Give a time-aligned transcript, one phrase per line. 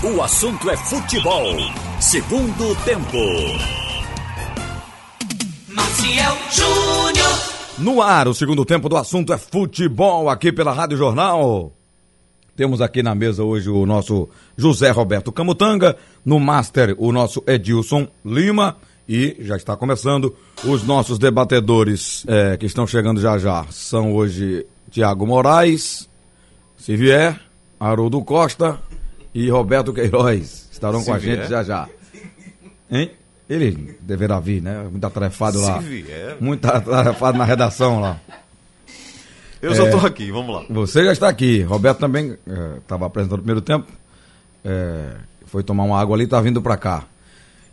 [0.00, 1.56] O assunto é futebol.
[2.00, 3.18] Segundo tempo.
[5.66, 7.28] Maciel Júnior.
[7.78, 11.72] No ar, o segundo tempo do assunto é futebol aqui pela Rádio Jornal.
[12.54, 18.06] Temos aqui na mesa hoje o nosso José Roberto Camutanga, no Master o nosso Edilson
[18.24, 18.76] Lima
[19.08, 23.66] e já está começando os nossos debatedores é, que estão chegando já já.
[23.72, 26.08] São hoje Tiago Moraes,
[26.76, 27.40] se vier,
[27.80, 28.78] Haroldo Costa
[29.46, 30.68] e Roberto Queiroz.
[30.72, 31.36] Estarão Se com a vier.
[31.38, 31.88] gente já já.
[32.90, 33.10] Hein?
[33.48, 34.86] Ele deverá vir, né?
[34.90, 35.80] Muito atarefado lá.
[35.80, 36.36] Se vier.
[36.40, 38.20] Muito atarefado na redação lá.
[39.60, 40.64] Eu já tô aqui, vamos lá.
[40.70, 41.62] Você já está aqui.
[41.62, 42.36] Roberto também
[42.80, 43.86] estava apresentando o primeiro tempo.
[44.64, 45.12] É,
[45.46, 47.04] foi tomar uma água ali e está vindo para cá.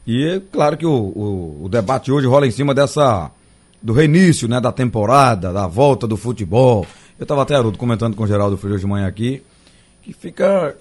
[0.08, 3.32] E é claro que o, o, o debate hoje rola em cima dessa.
[3.82, 6.86] do reinício né, da temporada, da volta do futebol.
[7.20, 9.44] Eu estava até, Haroldo, comentando com o Geraldo Filho de manhã aqui,
[10.02, 10.76] que fica.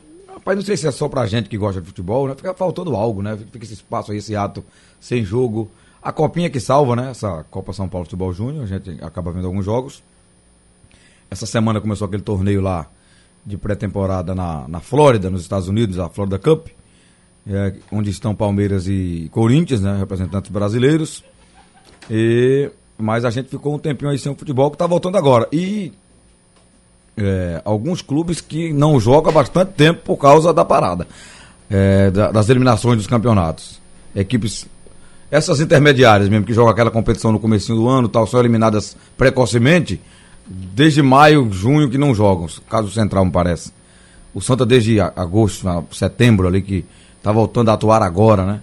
[0.45, 2.35] Rapaz, não sei se é só pra gente que gosta de futebol, né?
[2.37, 3.35] Fica faltando algo, né?
[3.51, 4.63] Fica esse espaço aí, esse ato
[5.01, 5.71] sem jogo.
[6.03, 7.13] A copinha que salva, né?
[7.13, 10.03] Essa Copa São Paulo Futebol Júnior, a gente acaba vendo alguns jogos.
[11.31, 12.87] Essa semana começou aquele torneio lá
[13.45, 16.67] de pré-temporada na, na Flórida, nos Estados Unidos, a Florida Cup,
[17.47, 21.25] é, onde estão Palmeiras e Corinthians, né, representantes brasileiros.
[22.11, 25.49] E, mas a gente ficou um tempinho aí sem o futebol que está voltando agora.
[25.51, 25.91] E
[27.17, 31.07] é, alguns clubes que não jogam há bastante tempo por causa da parada,
[31.71, 33.81] é, da- das eliminações dos campeonatos.
[34.15, 34.67] Equipes,
[35.31, 40.01] essas intermediárias mesmo, que jogam aquela competição no começo do ano, tal, são eliminadas precocemente,
[40.47, 43.73] desde maio, junho que não jogam, caso central me parece.
[44.35, 46.85] O Santa desde agosto, setembro ali, que
[47.19, 48.61] está voltando a atuar agora, né?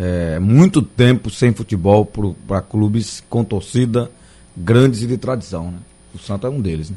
[0.00, 2.06] É, muito tempo sem futebol
[2.46, 4.08] para clubes com torcida
[4.56, 5.78] grandes e de tradição, né?
[6.14, 6.96] O Santa é um deles, né?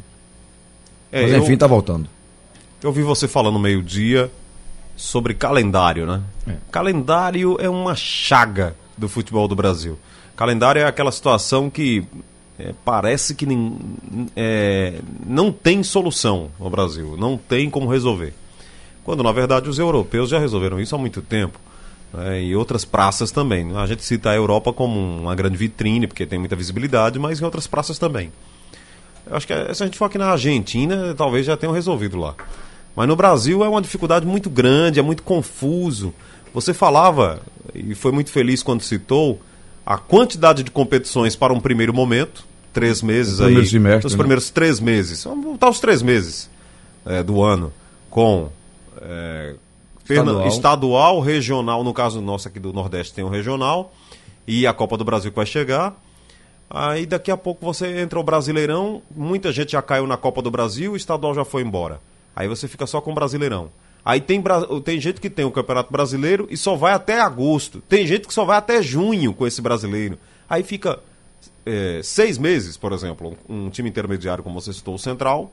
[1.12, 2.08] É, Mas enfim, tá voltando.
[2.82, 4.32] eu ouvi você falando meio-dia
[4.96, 6.22] sobre calendário, né?
[6.48, 6.54] É.
[6.72, 9.98] Calendário é uma chaga do futebol do Brasil.
[10.36, 12.04] Calendário é aquela situação que
[12.60, 13.78] é, parece que nin-
[14.36, 18.34] é, não tem solução no Brasil, não tem como resolver.
[19.04, 21.60] Quando na verdade os europeus já resolveram isso há muito tempo.
[22.14, 22.42] né?
[22.44, 23.76] E outras praças também.
[23.76, 27.44] A gente cita a Europa como uma grande vitrine, porque tem muita visibilidade, mas em
[27.46, 28.32] outras praças também.
[29.32, 32.36] Acho que eh, se a gente for aqui na Argentina, talvez já tenham resolvido lá.
[32.96, 36.14] Mas no Brasil é uma dificuldade muito grande, é muito confuso.
[36.54, 37.40] Você falava,
[37.74, 39.40] e foi muito feliz quando citou,
[39.86, 43.46] a quantidade de competições para um primeiro momento, três meses aí.
[43.48, 44.18] primeiro semestre, Nos né?
[44.18, 45.24] primeiros três meses.
[45.24, 46.50] Vamos voltar os três meses
[47.06, 47.72] eh, do ano,
[48.10, 48.50] com
[50.08, 50.48] Perna- Estadual.
[50.48, 53.94] estadual, regional, no caso nosso aqui do Nordeste tem o regional,
[54.48, 55.96] e a Copa do Brasil que vai chegar.
[56.74, 60.50] Aí daqui a pouco você entra o Brasileirão, muita gente já caiu na Copa do
[60.50, 62.00] Brasil, o estadual já foi embora.
[62.34, 63.70] Aí você fica só com o Brasileirão.
[64.06, 64.42] Aí tem,
[64.84, 67.82] tem gente que tem o Campeonato Brasileiro e só vai até agosto.
[67.90, 70.18] Tem gente que só vai até junho com esse brasileiro.
[70.50, 71.00] Aí fica
[71.66, 75.52] é, seis meses, por exemplo, um time intermediário, como você citou, o Central,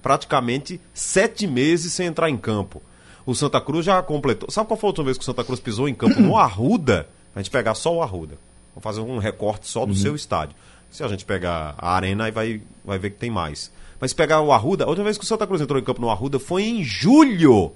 [0.00, 2.80] praticamente sete meses sem entrar em campo.
[3.26, 4.48] O Santa Cruz já completou.
[4.50, 7.08] Sabe qual foi a última vez que o Santa Cruz pisou em campo no Arruda?
[7.34, 8.38] A gente pegar só o Arruda.
[8.74, 10.54] Vamos fazer um recorte só do seu estádio.
[10.90, 13.70] Se a gente pegar a arena, aí vai, vai ver que tem mais.
[14.00, 16.00] Mas se pegar o Arruda, a última vez que o Santa Cruz entrou em campo
[16.00, 17.72] no Arruda foi em julho.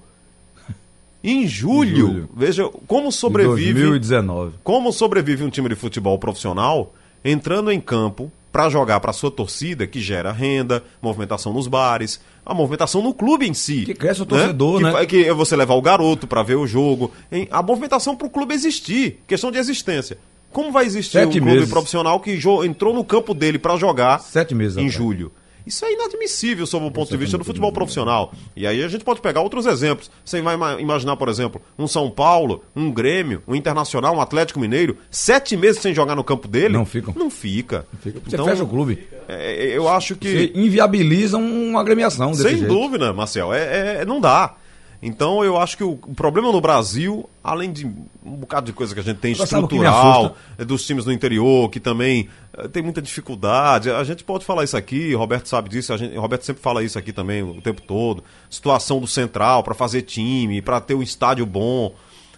[1.23, 1.95] Em julho.
[2.07, 2.29] julho.
[2.35, 3.73] Veja como sobrevive.
[3.73, 4.53] 2019.
[4.63, 9.85] Como sobrevive um time de futebol profissional entrando em campo para jogar para sua torcida,
[9.87, 13.83] que gera renda, movimentação nos bares, a movimentação no clube em si.
[13.83, 14.91] Que cresce o torcedor, que, né?
[14.91, 17.11] fa- Que é você levar o garoto para ver o jogo,
[17.51, 20.17] a movimentação para o clube existir, questão de existência.
[20.55, 21.69] Como vai existir Sete um clube meses.
[21.69, 24.93] profissional que entrou no campo dele para jogar Sete meses em atrás.
[24.93, 25.29] julho?
[25.67, 28.31] Isso é inadmissível sob o ponto de é vista do futebol profissional.
[28.55, 30.09] E aí a gente pode pegar outros exemplos.
[30.23, 34.59] Você vai ima- imaginar, por exemplo, um São Paulo, um Grêmio, um Internacional, um Atlético
[34.61, 36.73] Mineiro, sete meses sem jogar no campo dele?
[36.75, 37.13] Não ficam.
[37.17, 37.85] Não fica.
[37.99, 39.05] Fica- Você Então, fecha o clube.
[39.27, 40.27] é, eu acho que.
[40.31, 42.67] Você inviabiliza uma agremiação Sem jeito.
[42.67, 43.51] dúvida, Marcel.
[43.51, 44.55] É, é- não dá.
[45.01, 48.93] Então eu acho que o, o problema no Brasil, além de um bocado de coisa
[48.93, 52.27] que a gente tem estrutural, é dos times do interior, que também
[52.57, 53.91] eh, tem muita dificuldade.
[53.91, 56.97] A gente pode falar isso aqui, Roberto sabe disso, a gente, Roberto sempre fala isso
[56.97, 58.23] aqui também o tempo todo.
[58.49, 61.93] Situação do central para fazer time, para ter um estádio bom.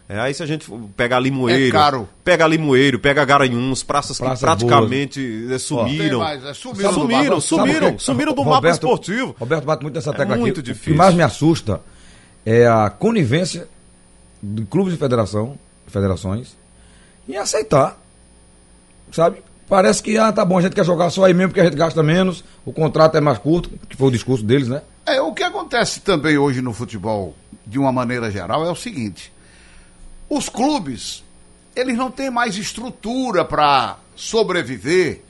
[0.09, 2.07] É, aí se a gente pegar Limoeiro, É caro.
[2.23, 6.19] pega Limoeiro, pega Garanhuns, praças, Praças que praticamente eh, sumiram.
[6.19, 7.41] Mais, é, sumiram do sumiram, mapa.
[7.41, 9.35] sumiram, que- sumiram do mapa Roberto- esportivo.
[9.37, 10.41] Roberto bate muito nessa É tecla aqui.
[10.41, 10.95] muito O que difícil.
[10.95, 11.81] mais me assusta
[12.49, 13.67] é a conivência
[14.41, 16.55] de clubes de federação, federações
[17.27, 17.99] em aceitar.
[19.11, 19.43] Sabe?
[19.67, 21.75] Parece que, ah, tá bom, a gente quer jogar só aí mesmo porque a gente
[21.75, 24.81] gasta menos, o contrato é mais curto, que foi o discurso deles, né?
[25.05, 27.35] É, o que acontece também hoje no futebol,
[27.65, 29.29] de uma maneira geral, é o seguinte:
[30.29, 31.25] os clubes,
[31.75, 35.21] eles não têm mais estrutura para sobreviver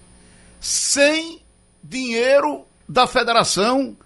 [0.60, 1.42] sem
[1.84, 3.98] dinheiro da federação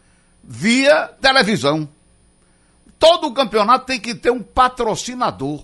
[0.42, 1.90] via televisão.
[3.02, 5.64] Todo campeonato tem que ter um patrocinador.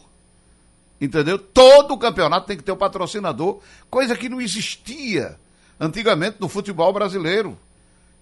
[0.99, 1.37] Entendeu?
[1.37, 3.59] Todo campeonato tem que ter um patrocinador,
[3.91, 5.37] coisa que não existia
[5.79, 7.55] antigamente no futebol brasileiro.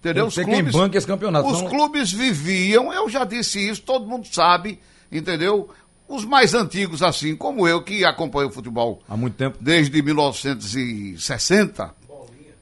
[0.00, 0.26] Entendeu?
[0.26, 1.48] Os clubes, banca esse campeonato.
[1.48, 1.70] Os não...
[1.70, 4.78] clubes viviam, eu já disse isso, todo mundo sabe,
[5.10, 5.70] entendeu?
[6.06, 11.94] Os mais antigos, assim como eu, que acompanho o futebol há muito tempo, desde 1960,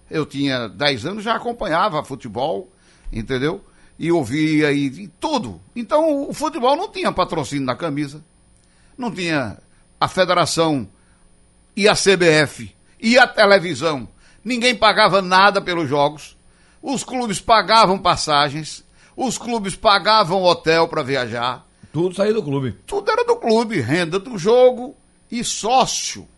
[0.08, 2.70] eu tinha 10 anos, já acompanhava futebol,
[3.12, 3.60] entendeu?
[3.98, 5.60] E ouvia e, e tudo.
[5.74, 8.24] Então o futebol não tinha patrocínio na camisa,
[8.98, 9.58] não tinha
[10.00, 10.88] a federação
[11.76, 14.08] e a CBF e a televisão.
[14.44, 16.36] Ninguém pagava nada pelos jogos.
[16.82, 18.84] Os clubes pagavam passagens,
[19.16, 21.66] os clubes pagavam hotel para viajar.
[21.92, 22.72] Tudo saía do clube.
[22.86, 24.94] Tudo era do clube, renda do jogo
[25.30, 26.28] e sócio.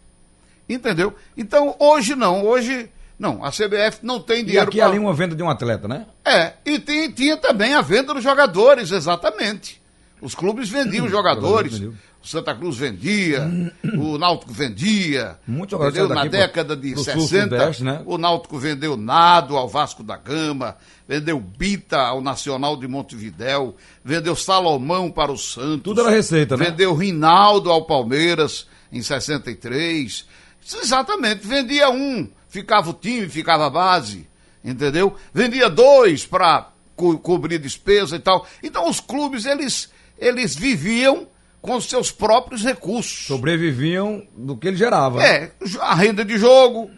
[0.69, 1.14] Entendeu?
[1.37, 4.66] Então, hoje não, hoje não, a CBF não tem dinheiro.
[4.66, 4.86] E aqui pra...
[4.86, 6.06] ali uma venda de um atleta, né?
[6.24, 9.80] É, e tem, tinha também a venda dos jogadores, exatamente.
[10.20, 11.80] Os clubes vendiam jogadores.
[12.22, 13.48] O Santa Cruz vendia,
[13.96, 15.38] o Náutico vendia.
[15.46, 16.08] Muito entendeu?
[16.08, 18.02] Na década de 60, né?
[18.04, 20.76] o Náutico vendeu Nado ao Vasco da Gama,
[21.06, 25.82] vendeu Bita ao Nacional de Montevidéu, vendeu Salomão para o Santos.
[25.84, 26.64] Tudo era receita, né?
[26.64, 30.26] Vendeu Rinaldo ao Palmeiras em 63.
[30.82, 34.26] Exatamente, vendia um, ficava o time, ficava a base,
[34.64, 35.14] entendeu?
[35.32, 38.47] Vendia dois para co cobrir despesa e tal.
[38.62, 41.29] Então os clubes, eles, eles viviam
[41.61, 43.26] com os seus próprios recursos.
[43.26, 45.23] Sobreviviam do que ele gerava.
[45.23, 46.91] É, a renda de jogo,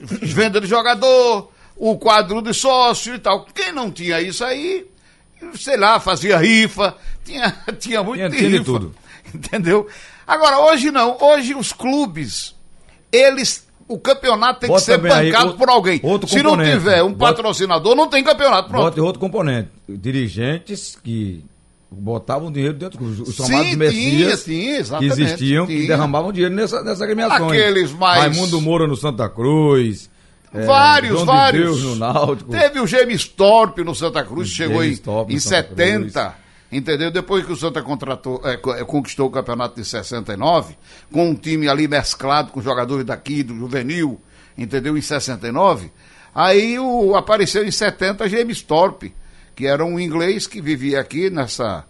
[0.00, 3.44] venda de jogador, o quadro de sócio e tal.
[3.44, 4.86] Quem não tinha isso aí,
[5.56, 8.64] sei lá, fazia rifa, tinha, tinha muito tinha, tinha rifa.
[8.64, 8.94] tudo.
[9.34, 9.86] Entendeu?
[10.26, 11.18] Agora, hoje não.
[11.20, 12.54] Hoje os clubes,
[13.12, 16.00] eles o campeonato tem Bota que ser bancado outro, por alguém.
[16.26, 18.68] Se não tiver um Bota, patrocinador, não tem campeonato.
[18.68, 18.84] Pronto.
[18.84, 19.70] Bota outro componente.
[19.88, 21.44] Dirigentes que
[21.90, 25.80] botavam dinheiro dentro dos chamados sim, Messias tinha, sim, que existiam, tinha.
[25.80, 27.52] que derramavam dinheiro nessa, nessas agremiações.
[27.52, 28.22] Aqueles mais...
[28.22, 30.10] Raimundo Moura no Santa Cruz.
[30.52, 31.78] Vários, é, vários.
[31.78, 32.50] De no Náutico.
[32.50, 34.98] Teve o James Torpe no Santa Cruz, chegou em,
[35.28, 36.10] em 70.
[36.10, 36.45] Cruz.
[36.70, 37.10] Entendeu?
[37.10, 40.76] Depois que o Santa contratou, é, conquistou o campeonato de 69,
[41.12, 44.20] com um time ali mesclado com jogadores daqui, do juvenil,
[44.58, 44.96] entendeu?
[44.96, 45.92] Em 69.
[46.34, 49.14] Aí o, apareceu em 70 James Torpe
[49.56, 51.86] que era um inglês que vivia aqui nessa,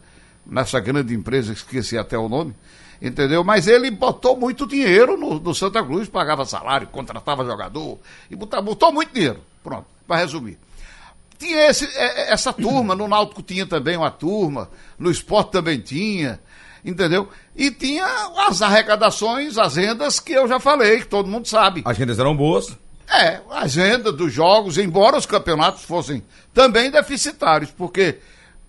[0.46, 2.54] nessa grande empresa, esqueci até o nome,
[3.02, 3.42] entendeu?
[3.42, 7.98] Mas ele botou muito dinheiro no, no Santa Cruz, pagava salário, contratava jogador,
[8.30, 9.40] e botou, botou muito dinheiro.
[9.64, 10.56] Pronto, para resumir.
[11.38, 15.78] Tinha esse, é, é, essa turma, no Náutico tinha também uma turma, no esporte também
[15.80, 16.40] tinha,
[16.84, 17.28] entendeu?
[17.54, 18.06] E tinha
[18.48, 21.82] as arrecadações, as rendas que eu já falei, que todo mundo sabe.
[21.84, 22.76] As rendas eram boas.
[23.08, 26.22] É, as rendas dos jogos, embora os campeonatos fossem
[26.52, 28.18] também deficitários, porque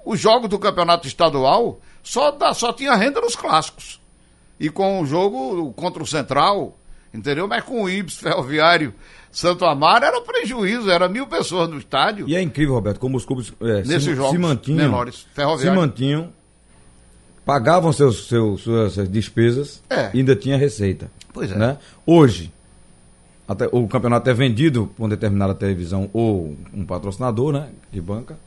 [0.05, 3.99] os jogos do campeonato estadual só, dá, só tinha renda nos clássicos.
[4.59, 6.77] E com o jogo contra o Central,
[7.13, 7.47] entendeu?
[7.47, 8.93] Mas com o Ibis, Ferroviário,
[9.37, 12.27] Santo Amaro, era um prejuízo, era mil pessoas no estádio.
[12.27, 15.27] E é incrível, Roberto, como os clubes é, Nesses se, jogos se mantinham, menores,
[15.59, 16.33] se mantinham,
[17.45, 20.09] pagavam seus, seus, suas despesas é.
[20.11, 21.11] e ainda tinha receita.
[21.31, 21.55] Pois é.
[21.55, 21.77] Né?
[22.03, 22.51] Hoje,
[23.47, 27.69] até, o campeonato é vendido por uma determinada televisão ou um patrocinador, né?
[27.91, 28.39] De banca,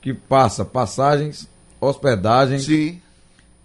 [0.00, 1.48] que passa passagens,
[1.80, 2.60] hospedagem.
[2.60, 3.02] Sim.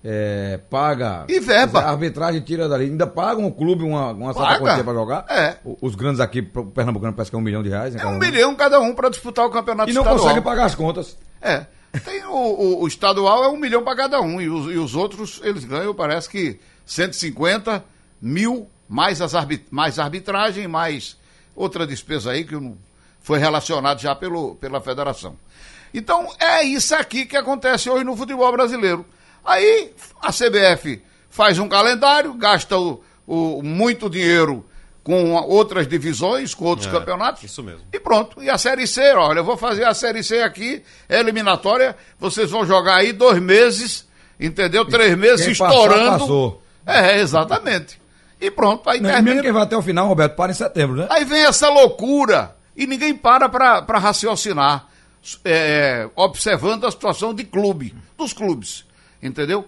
[0.04, 1.26] É, paga.
[1.28, 1.80] E verba.
[1.82, 2.86] A arbitragem tira dali.
[2.86, 5.26] Ainda pagam o clube uma, uma certa quantia para jogar.
[5.30, 5.58] É.
[5.82, 7.96] Os grandes aqui, Pernambucano, parece que é um milhão de reais.
[7.96, 10.26] É um, um milhão cada um para disputar o campeonato E não estadual.
[10.26, 11.18] consegue pagar as contas.
[11.42, 11.66] É.
[12.04, 14.40] Tem o, o, o, estadual é um milhão para cada um.
[14.40, 17.84] E os, e os outros, eles ganham, parece que 150
[18.22, 21.18] mil mais, as arbit mais arbitragem, mais
[21.56, 22.56] outra despesa aí que
[23.20, 25.36] foi relacionado já pelo, pela federação.
[25.94, 29.06] Então é isso aqui que acontece hoje no futebol brasileiro.
[29.48, 34.66] Aí a CBF faz um calendário, gasta o, o muito dinheiro
[35.02, 37.42] com outras divisões, com outros é, campeonatos.
[37.42, 37.80] Isso mesmo.
[37.94, 38.44] E pronto.
[38.44, 42.52] E a Série C, olha, eu vou fazer a Série C aqui, é eliminatória, vocês
[42.52, 44.06] vão jogar aí dois meses,
[44.38, 44.84] entendeu?
[44.84, 46.04] Três meses Quem estourando.
[46.04, 46.62] Passar, passou.
[46.86, 48.02] É, exatamente.
[48.42, 49.36] E pronto, aí Não, termina.
[49.36, 51.08] Mesmo quem vai até o final, Roberto, para em setembro, né?
[51.10, 54.88] Aí vem essa loucura e ninguém para para raciocinar,
[55.46, 58.86] é, observando a situação de clube, dos clubes,
[59.22, 59.68] entendeu?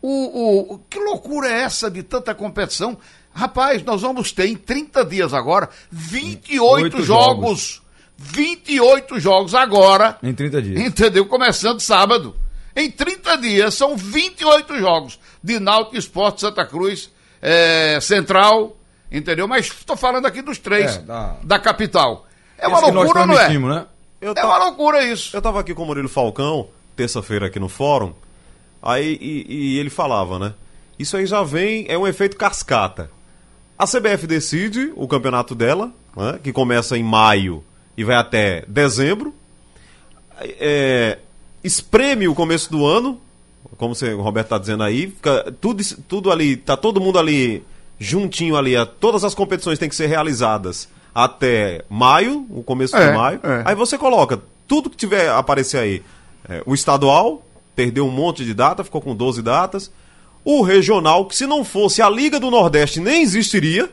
[0.00, 2.96] O, o, que loucura é essa de tanta competição?
[3.34, 7.04] Rapaz, nós vamos ter em 30 dias agora 28 jogos.
[7.04, 7.82] jogos.
[8.16, 10.18] 28 jogos agora.
[10.22, 10.80] Em 30 dias.
[10.80, 11.26] Entendeu?
[11.26, 12.34] Começando sábado.
[12.74, 17.10] Em 30 dias, são 28 jogos de Náutico Esporte Santa Cruz,
[17.42, 18.76] é, Central,
[19.10, 19.48] entendeu?
[19.48, 22.26] Mas estou falando aqui dos três É, da- da capital.
[22.56, 23.48] É Esse uma loucura, não é?
[23.48, 23.86] né?
[24.20, 25.36] Eu É uma loucura isso.
[25.36, 28.12] Eu tava aqui com o Murilo Falcão, terça-feira aqui no fórum,
[28.82, 30.54] aí e, e ele falava, né?
[30.98, 33.10] Isso aí já vem, é um efeito cascata.
[33.78, 37.62] A CBF decide o campeonato dela, né, que começa em maio
[37.96, 39.32] e vai até dezembro.
[40.40, 41.18] É,
[41.62, 43.20] espreme o começo do ano,
[43.76, 47.62] como você, o Roberto está dizendo aí, fica tudo, tudo ali, tá todo mundo ali
[47.98, 53.10] juntinho ali, a- todas as competições têm que ser realizadas até maio, o começo É,
[53.10, 53.40] de maio.
[53.42, 53.62] é.
[53.64, 56.02] Aí você coloca tudo que tiver a aparecer aí.
[56.48, 57.44] É, o estadual
[57.78, 59.88] perdeu um monte de data, ficou com 12 datas.
[60.44, 63.88] O regional, que se não fosse a Liga do Nordeste nem existiria,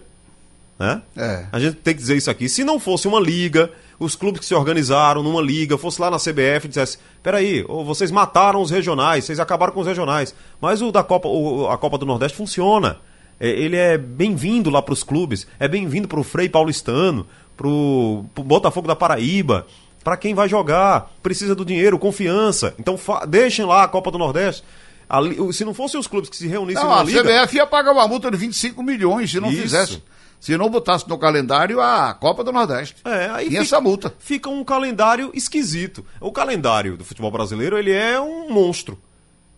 [0.80, 1.04] né?
[1.16, 1.46] É.
[1.52, 2.50] A gente tem que dizer isso aqui.
[2.50, 6.18] Se não fosse uma liga, os clubes que se organizaram numa liga, fosse lá na
[6.18, 10.34] CBF e dissesse: peraí, ô, vocês mataram os regionais, vocês acabaram com os regionais.
[10.60, 12.98] Mas o da Copa, o- a Copa do Nordeste funciona.
[13.40, 17.68] É, ele é bem-vindo lá para os clubes, é bem-vindo para o Frei Paulistano, para
[17.68, 19.68] o Botafogo da Paraíba.
[20.06, 22.76] Para quem vai jogar, precisa do dinheiro, confiança.
[22.78, 22.96] Então
[23.28, 24.64] deixem lá a Copa do Nordeste.
[25.10, 27.66] Ali- se não fossem os clubes que se reunissem Não, na a liga, CBF ia
[27.66, 29.64] pagar uma multa de 25 milhões se não Isso.
[29.64, 30.04] fizesse.
[30.40, 32.98] Se não botasse no calendário a Copa do Nordeste.
[33.04, 34.14] É, aí fica, essa multa.
[34.20, 36.06] Fica um calendário esquisito.
[36.22, 39.02] O calendário do futebol brasileiro, ele é um monstro.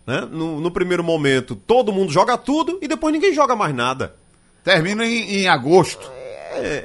[0.06, 0.26] Né?
[0.32, 4.14] No, no primeiro momento, todo mundo joga tudo e depois ninguém joga mais nada.
[4.64, 6.10] Termina em, em agosto.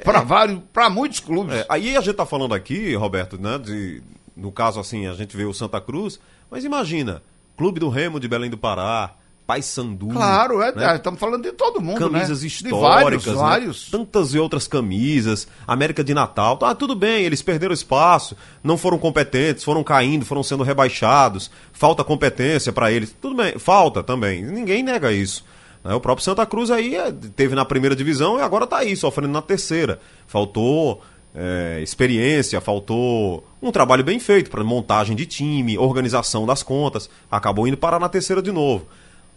[0.04, 1.56] Para vários, para muitos clubes.
[1.56, 4.02] É, aí a gente tá falando aqui, Roberto, né, de,
[4.36, 6.18] no caso assim, a gente vê o Santa Cruz,
[6.50, 7.22] mas imagina,
[7.56, 9.14] Clube do Remo de Belém do Pará,
[9.46, 10.08] Paysandu.
[10.08, 10.96] Claro, é, né?
[10.96, 12.46] estamos falando de todo mundo, camisas né?
[12.46, 13.34] históricas, vários, né?
[13.34, 13.90] vários.
[13.90, 18.98] tantas e outras camisas, América de Natal, tá tudo bem, eles perderam espaço, não foram
[18.98, 24.82] competentes, foram caindo, foram sendo rebaixados, falta competência para eles, tudo bem, falta também, ninguém
[24.82, 25.44] nega isso.
[25.84, 25.94] Né?
[25.94, 29.32] O próprio Santa Cruz aí é, teve na primeira divisão e agora tá aí, sofrendo
[29.32, 30.00] na terceira.
[30.26, 31.02] Faltou
[31.34, 37.68] é, experiência, faltou um trabalho bem feito para montagem de time, organização das contas, acabou
[37.68, 38.86] indo parar na terceira de novo.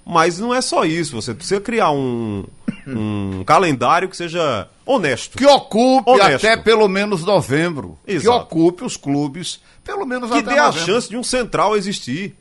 [0.09, 2.45] Mas não é só isso, você precisa criar um,
[2.87, 5.37] um calendário que seja honesto.
[5.37, 6.47] Que ocupe Honesto.
[6.47, 7.97] até pelo menos novembro.
[8.05, 8.37] Que Exato.
[8.37, 10.85] ocupe os clubes pelo menos que até dê a novembro.
[10.85, 12.37] chance de um central existir.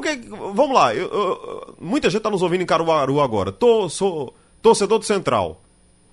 [0.00, 0.20] Porque,
[0.54, 3.50] vamos lá, eu- eu- muita gente está nos ouvindo em Caruaru agora.
[3.50, 5.60] Tô, sou torcedor do Central.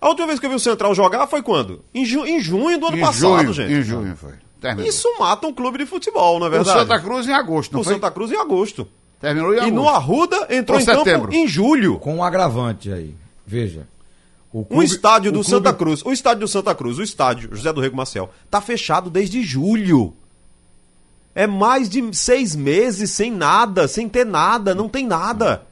[0.01, 1.84] A última vez que eu vi o Central jogar foi quando?
[1.94, 3.74] Em, ju- em junho do ano Em passado, junho, gente.
[3.74, 4.34] Em junho foi.
[4.60, 4.89] Terminou.
[4.89, 6.80] Isso mata um clube de futebol, não é o verdade?
[6.80, 7.94] Santa Cruz em agosto, não o foi?
[7.94, 8.88] Santa Cruz em agosto.
[9.20, 9.74] Terminou em E agosto.
[9.75, 11.34] no Arruda entrou Ou em campo setembro.
[11.34, 12.00] em julho.
[12.00, 13.15] Com um agravante aí.
[13.46, 13.88] Veja.
[14.51, 17.04] O Um clube- estádio do o clube- Santa Cruz, o estádio do Santa Cruz, o
[17.04, 20.13] estádio José do Rego Marcel, tá fechado desde julho.
[21.36, 25.63] É mais de seis meses sem nada, sem ter nada, não tem nada.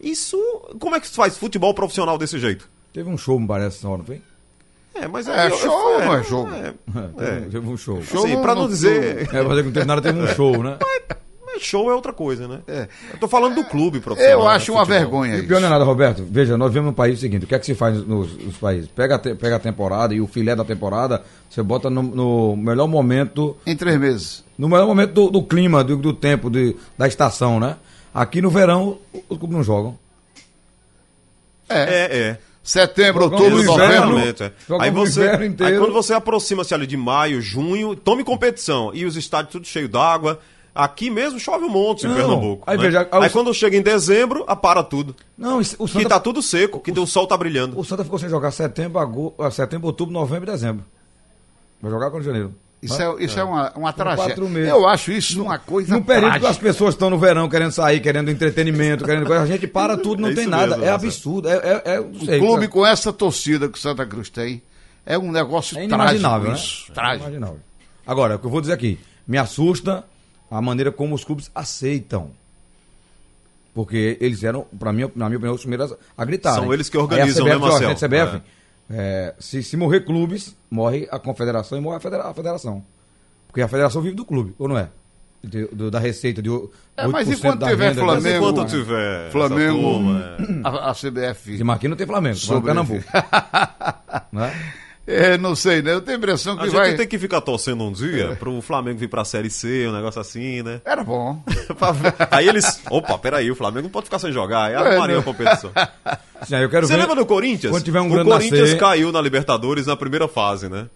[0.00, 0.36] Isso,
[0.80, 2.68] como é que se faz futebol profissional desse jeito?
[2.92, 4.20] Teve um show, me parece, na hora, não foi?
[4.94, 6.50] É, mas É, eu- show, eu- não é jogo.
[6.52, 6.74] É,
[7.50, 8.02] Teve um show.
[8.02, 10.26] Show assim, não- pra não não- dizer, É, fazer que não teve nada, teve um
[10.28, 10.76] show, né?
[11.46, 12.60] mas show é outra coisa, né?
[12.66, 12.88] É.
[13.12, 14.40] Eu tô falando do clube profissional.
[14.40, 15.00] Eu né, acho uma futebol.
[15.00, 16.26] vergonha E pior não é nada, Roberto.
[16.28, 18.56] Veja, nós vivemos num país o seguinte: o que é que se faz nos, nos
[18.56, 18.88] países?
[18.88, 22.56] Pega a, te- pega a temporada e o filé da temporada, você bota no, no
[22.56, 24.44] melhor momento, Em três meses.
[24.62, 27.76] No melhor momento do, do clima, do, do tempo, de, da estação, né?
[28.14, 29.98] Aqui no verão, os clubes não jogam.
[31.68, 31.82] É.
[31.82, 32.38] É, é.
[32.62, 34.18] Setembro, outubro, novembro.
[34.20, 34.52] É.
[34.78, 38.92] Aí no você, inverno aí quando você aproxima-se ali de maio, junho, tome competição.
[38.94, 40.38] E os estádios tudo cheio d'água.
[40.72, 42.14] Aqui mesmo chove um monte em Não.
[42.14, 42.62] Pernambuco.
[42.64, 42.84] Aí né?
[42.84, 45.16] veja, aí aí o- quando chega em dezembro, apara tudo.
[45.36, 47.76] Não, o Que Santa, tá tudo seco, que o sol tá brilhando.
[47.76, 50.84] o Santa ficou sem jogar setembro, agosto, setembro, outubro, novembro e dezembro.
[51.80, 52.54] Vai jogar quando janeiro.
[52.82, 54.24] Isso é, isso é uma, uma tragédia.
[54.34, 54.68] quatro meses.
[54.68, 56.50] Eu acho isso uma coisa No período que trágica.
[56.50, 60.20] as pessoas estão no verão querendo sair, querendo entretenimento, querendo coisa, a gente para tudo,
[60.20, 60.76] não É tem nada.
[60.76, 61.48] mesmo, é absurdo.
[61.48, 64.60] É, é, é, O sei, clube com essa torcida que o Santa Cruz tem
[65.06, 66.56] é um negócio é trágico inimaginável, né?
[66.56, 66.86] isso.
[66.90, 67.28] É Trágico.
[67.28, 67.60] inimaginável.
[68.04, 68.98] Agora, o que eu vou dizer aqui,
[69.28, 70.02] me assusta
[70.50, 72.30] a maneira como os clubes aceitam.
[73.74, 76.54] Porque eles eram, pra mim, na minha opinião, os primeiros a gritar.
[76.54, 76.74] São né?
[76.74, 77.88] eles que organizam, Aí a né, CBF, Marcel?
[77.88, 78.42] gente, CBF,
[78.92, 82.84] é, se, se morrer clubes, morre a confederação e morre a, federa- a federação.
[83.48, 84.88] Porque a federação vive do clube, ou não é?
[85.44, 88.22] De- do- da receita de o- 8% É, mas enquanto da tiver renda da- Flamengo-
[88.44, 90.68] Mas enquanto tiver Flamengo, turma, é.
[90.68, 91.56] a, a CBF.
[91.56, 93.04] De Marquinhos não tem Flamengo, só Pernambuco.
[94.32, 94.52] né?
[95.04, 95.94] É, não sei, né?
[95.94, 96.94] Eu tenho a impressão A que gente vai.
[96.94, 100.62] tem que ficar torcendo um dia pro Flamengo vir pra Série C, um negócio assim,
[100.62, 100.80] né?
[100.84, 101.42] Era bom.
[102.30, 102.80] Aí eles.
[102.88, 104.66] Opa, peraí, o Flamengo não pode ficar sem jogar.
[104.66, 105.72] Aí É, arrumaria a competição.
[106.46, 107.00] Sim, eu quero Você ver...
[107.00, 107.70] lembra do Corinthians?
[107.72, 110.86] Quando tiver um o grande Corinthians nascer- caiu na Libertadores na primeira fase, né?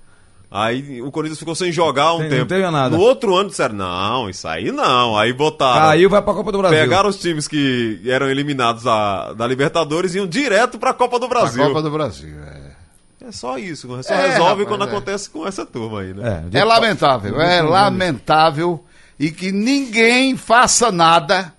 [0.50, 2.40] Aí o Corinthians ficou sem jogar um Tem- tempo.
[2.42, 2.96] não teve nada.
[2.96, 5.18] No outro ano disseram, não, isso aí não.
[5.18, 5.88] Aí botaram.
[5.88, 6.78] Caiu, vai pra Copa do Brasil.
[6.78, 11.26] Pegaram os times que eram eliminados da, da Libertadores e iam direto pra Copa do
[11.28, 11.64] Brasil.
[11.66, 12.36] Copa do Brasil.
[13.20, 13.88] É, É só isso.
[14.04, 14.86] Só É, resolve rapaz, quando é.
[14.86, 16.44] acontece com essa turma aí, né?
[16.52, 18.84] É, É lamentável, é lamentável
[19.18, 21.52] e que ninguém faça nada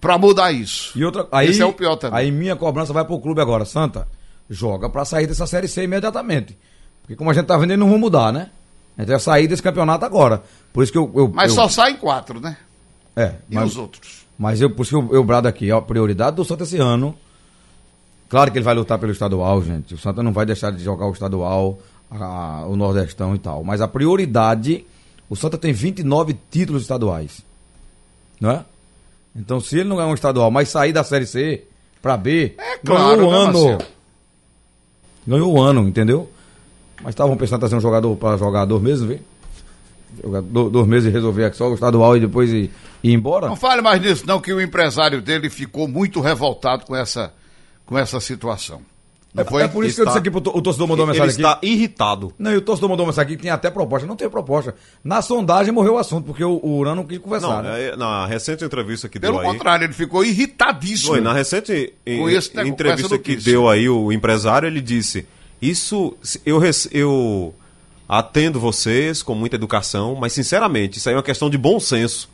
[0.00, 0.96] pra mudar isso.
[0.98, 2.18] E outra, aí, Esse é o pior também.
[2.20, 3.64] Aí minha cobrança vai pro clube agora.
[3.64, 4.06] Santa,
[4.48, 6.56] joga pra sair dessa Série C imediatamente.
[7.02, 8.50] Porque como a gente tá vendo, eles não vão mudar, né?
[8.96, 10.42] A gente vai sair desse campeonato agora.
[10.72, 11.10] Por isso que eu...
[11.14, 12.56] eu Mas eu- só saem quatro, né?
[13.14, 14.26] É, E mas, os outros?
[14.38, 15.70] mas eu, por isso que eu, eu brado aqui.
[15.70, 17.16] A prioridade do Santa esse ano...
[18.28, 19.94] Claro que ele vai lutar pelo estadual, gente.
[19.94, 21.78] O Santa não vai deixar de jogar o estadual,
[22.10, 23.62] a- o Nordestão e tal.
[23.64, 24.84] Mas a prioridade...
[25.28, 27.40] O Santa tem 29 títulos estaduais.
[28.40, 28.64] Não é?
[29.36, 31.64] Então, se ele não ganhar um estadual, mas sair da Série C
[32.00, 33.52] pra B, É claro, ganhou o né, ano.
[33.52, 33.92] Marcelo?
[35.26, 36.30] Ganhou o ano, entendeu?
[37.02, 39.18] Mas estavam pensando em trazer um jogador para jogador mesmo, viu?
[40.22, 42.70] Jogador, dois meses e resolver aqui só o estadual e depois ir,
[43.02, 43.48] ir embora.
[43.48, 47.34] Não fale mais nisso, não, que o empresário dele ficou muito revoltado com essa,
[47.84, 48.80] com essa situação.
[49.44, 49.62] Foi?
[49.62, 51.54] É por isso que eu disse aqui, o torcedor mandou uma Ele mensagem aqui.
[51.54, 52.32] está irritado.
[52.38, 54.06] Não, e o torcedor mandou uma mensagem aqui que tinha até proposta.
[54.06, 54.74] Não tem proposta.
[55.04, 57.62] Na sondagem morreu o assunto, porque o, o Urano não quis conversar.
[57.62, 57.88] Não, né?
[57.88, 59.52] é- na recente entrevista que Pelo deu aí.
[59.52, 61.10] contrário, ele ficou irritadíssimo.
[61.12, 65.26] Foi, na recente em- esse entrevista que deu aí o empresário, ele disse:
[65.60, 66.60] Isso, eu,
[66.92, 67.54] eu
[68.08, 72.28] atendo vocês com muita educação, mas sinceramente, isso aí é uma questão de bom senso.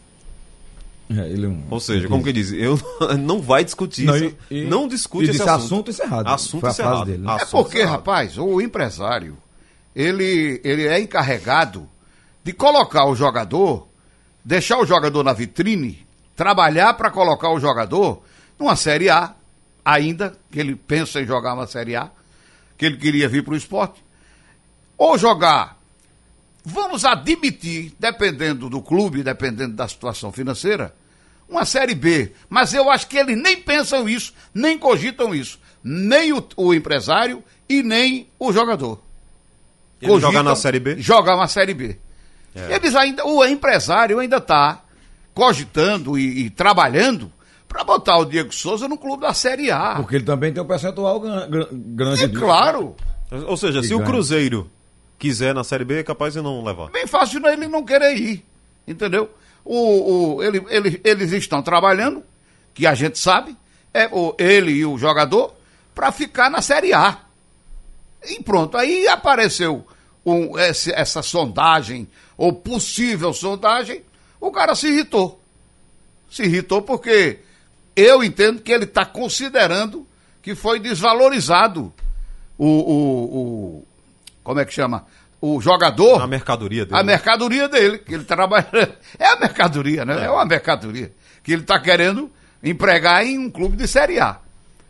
[1.19, 2.53] É, ele não- Ou seja, como que diz?
[2.53, 2.79] Eu
[3.19, 4.37] não vai discutir Não, isso.
[4.51, 5.55] e- e- não discute esse assunto.
[5.65, 6.29] assunto encerrado.
[6.29, 7.07] Assunto Foi a frase encerrado.
[7.11, 7.33] dele, né?
[7.33, 7.97] É Assunto porque, encerrado.
[7.97, 9.37] rapaz, o empresário,
[9.95, 11.89] ele, ele é encarregado
[12.45, 13.89] de colocar o jogador,
[14.45, 18.23] deixar o jogador na vitrine, trabalhar para colocar o jogador
[18.59, 19.35] numa Série A,
[19.85, 22.11] ainda, que ele pensa em jogar uma Série A,
[22.79, 24.03] que ele queria vir para o esporte,
[24.97, 25.79] ou jogar,
[26.65, 30.95] vamos admitir, dependendo do clube, dependendo da situação financeira,
[31.53, 32.33] uma Série B.
[32.49, 35.59] Mas eu acho que eles nem pensam isso, nem cogitam isso.
[35.85, 39.01] Nem o, o empresário e nem o jogador.
[40.01, 40.97] Ele jogar na Série B?
[40.99, 41.97] Jogar uma Série B.
[42.55, 42.75] É.
[42.75, 44.83] Eles ainda, o empresário ainda está
[45.35, 47.33] cogitando e, e trabalhando
[47.69, 49.95] para botar o Diego Souza no clube da Série A.
[49.97, 52.95] Porque ele também tem um percentual gran- gran- grande É claro.
[53.47, 54.11] Ou seja, Que se o ganha.
[54.11, 54.71] Cruzeiro
[55.19, 56.91] quiser na Série B, é capaz de não levar.
[56.91, 58.45] Bem fácil ele não querer ir.
[58.87, 59.31] Entendeu?
[59.65, 62.23] O, o, ele, ele- eles estão trabalhando,
[62.75, 63.57] que a gente sabe,
[63.95, 65.55] é o, ele e o jogador,
[65.95, 67.19] para ficar na Série A.
[68.25, 69.87] E pronto, aí apareceu
[70.25, 74.03] um, esse- essa sondagem, ou possível sondagem,
[74.41, 75.41] o cara se irritou.
[76.31, 77.41] Se irritou porque
[77.95, 80.07] eu entendo que ele está considerando
[80.41, 81.93] que foi desvalorizado
[82.59, 83.37] o, o,
[83.79, 83.87] o-
[84.43, 85.07] Como é que chama?
[85.45, 86.23] O jogador.
[86.23, 87.01] A mercadoria dele.
[87.01, 88.69] A mercadoria dele, que ele trabalha.
[89.19, 90.25] É a mercadoria, né?
[90.25, 91.13] É, uma mercadoria.
[91.43, 92.31] Que ele está querendo
[92.63, 94.39] empregar em um clube de Série A.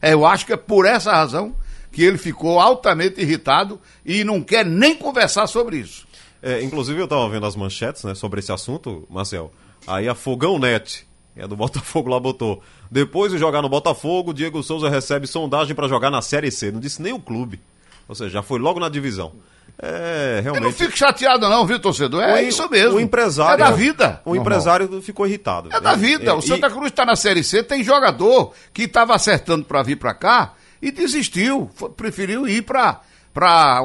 [0.01, 1.57] É, eu acho que é por essa razão
[1.91, 6.07] que ele ficou altamente irritado e não quer nem conversar sobre isso.
[6.43, 9.51] É, inclusive, eu tava vendo as manchetes, né, sobre esse assunto, Marcel.
[9.87, 12.63] Aí a Fogão Net, é do Botafogo, lá botou.
[12.91, 16.71] Depois de jogar no Botafogo, Diego Souza recebe sondagem pra jogar na Série C.
[16.71, 17.59] Não disse nem o clube.
[18.07, 19.33] Ou seja, já foi logo na divisão.
[19.79, 20.75] É, Eu não realmente.
[20.75, 22.23] fico chateado, não, viu, torcedor?
[22.23, 22.99] É o- isso mesmo.
[22.99, 23.65] O empresário.
[23.65, 24.21] É da vida.
[24.25, 25.69] O empresário ficou irritado.
[25.73, 26.31] É da vida.
[26.31, 29.83] É, o e- Santa Cruz está na Série C, tem jogador que estava acertando para
[29.83, 31.69] vir para cá e desistiu.
[31.75, 33.01] Foi- preferiu ir para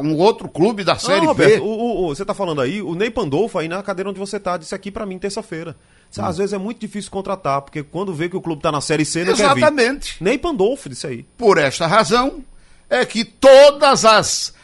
[0.04, 1.44] um outro clube da Série Não, B.
[1.46, 4.20] Roberto, o, o- o- você tá falando aí, o Ney Pandolfo aí na cadeira onde
[4.20, 5.76] você tá, disse aqui pra mim terça-feira.
[6.18, 6.24] Hum.
[6.26, 9.04] Às vezes é muito difícil contratar, porque quando vê que o clube tá na Série
[9.06, 9.58] C, não quer vir.
[9.58, 10.24] Exatamente.
[10.24, 11.26] Ney Pandolfo disse aí.
[11.38, 12.44] Por esta razão
[12.90, 14.56] é que todas as.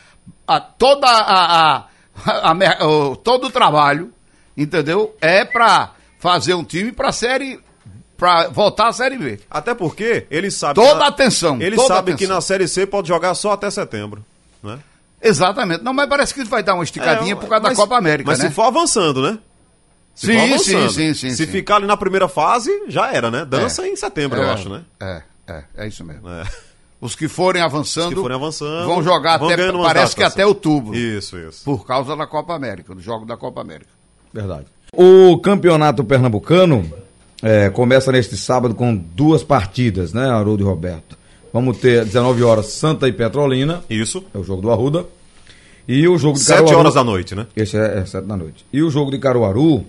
[0.48, 1.76] A, toda a.
[1.78, 4.12] a- a o- todo o trabalho,
[4.56, 5.16] entendeu?
[5.22, 7.60] É para fazer um time para série.
[8.18, 9.40] para voltar à Série B.
[9.50, 10.76] Até porque ele sabe.
[10.76, 12.18] Toda na- atenção, Ele toda sabe atenção.
[12.18, 14.24] que na Série C pode jogar só até setembro.
[14.62, 14.80] Né?
[15.22, 15.84] Exatamente.
[15.84, 18.30] Não, mas parece que vai dar uma esticadinha É, por causa mas- da Copa América,
[18.30, 18.48] Mas né?
[18.48, 19.40] se for avançando, né?
[20.16, 21.52] Se Sim, sim, sim, sim, Se sim.
[21.52, 23.44] ficar ali na primeira fase, já era, né?
[23.46, 23.90] Dança É.
[23.90, 24.84] em setembro, eu É, acho, né?
[25.02, 26.30] É, é, é isso mesmo.
[26.30, 26.44] É.
[27.04, 30.96] Os que forem avançando, que forem avançando, vão jogar vão até, parece que até outubro,
[30.96, 31.62] Isso, isso.
[31.66, 33.90] por causa da Copa América, do jogo da Copa América.
[34.34, 34.68] Verdade.
[34.96, 36.90] O campeonato pernambucano
[37.42, 41.18] é, começa neste sábado com duas partidas, né, Haroldo e Roberto?
[41.52, 44.24] Vamos ter às 19 horas Santa e Petrolina, Isso.
[44.34, 45.06] é o jogo do Arruda.
[45.86, 46.80] E o jogo de Sete Caruaru.
[46.80, 47.48] horas da noite, né?
[47.54, 48.66] Esse é, é sete da noite.
[48.72, 49.84] E o jogo de Caruaru,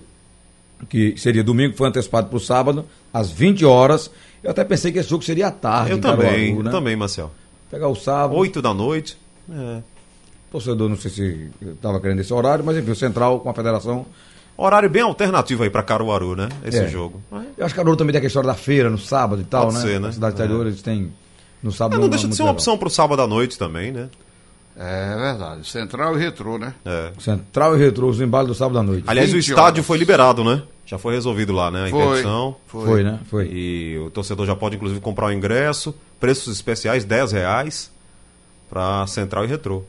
[0.89, 2.83] que seria domingo, foi antecipado para o sábado,
[3.17, 4.11] às 20 horas.
[4.43, 5.91] Eu até pensei que esse jogo seria à tarde.
[5.91, 6.71] Eu em também, Caruaru, eu né?
[6.71, 7.31] também, Marcel.
[7.71, 8.35] Pegar o sábado.
[8.37, 9.17] Oito da noite.
[9.51, 9.81] É.
[10.51, 14.05] torcedor não sei se estava querendo esse horário, mas enfim, o Central com a federação.
[14.57, 16.47] Horário bem alternativo aí para Caruaru, né?
[16.63, 16.87] Esse É.
[16.87, 17.21] jogo.
[17.57, 19.75] Eu acho que Caruaru também tem aquela história da feira no sábado e tal, Pode
[19.75, 19.81] né?
[19.81, 20.07] ser, né?
[20.07, 21.11] Na cidade interior eles têm.
[21.61, 22.55] No sábado É, não deixa é de ser uma legal.
[22.55, 24.07] opção pro sábado à noite também, né?
[24.77, 25.67] É verdade.
[25.67, 26.73] Central e retrô, né?
[26.85, 27.11] É.
[27.19, 29.03] Central e Retrô, os embalos do sábado à noite.
[29.07, 29.85] Aliás, o 20 estádio horas.
[29.85, 30.61] foi liberado, né?
[30.85, 31.85] Já foi resolvido lá, né?
[31.85, 31.99] A Foi.
[31.99, 32.55] interdição.
[32.67, 33.19] Foi, né?
[33.25, 33.49] Foi.
[33.51, 35.95] E o torcedor já pode, inclusive, comprar o ingresso.
[36.19, 37.91] Preços especiais, 10 reais
[38.69, 39.83] para Central e Retrô.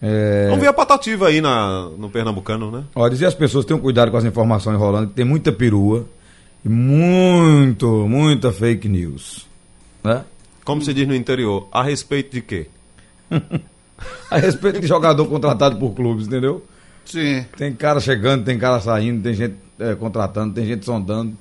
[0.00, 0.46] É...
[0.48, 2.84] Vamos ver a patativa aí na, no Pernambucano, né?
[2.94, 6.06] Ó, dizer às pessoas tenham cuidado com as informações rolando, que tem muita perua
[6.64, 9.46] e muito, muita fake news.
[10.04, 10.24] Né?
[10.64, 12.66] Como se diz no interior, a respeito de quê?
[14.30, 16.64] A respeito de jogador contratado por clubes, entendeu?
[17.04, 17.44] Sim.
[17.56, 21.36] Tem cara chegando, tem cara saindo, tem gente é, contratando, tem gente sondando.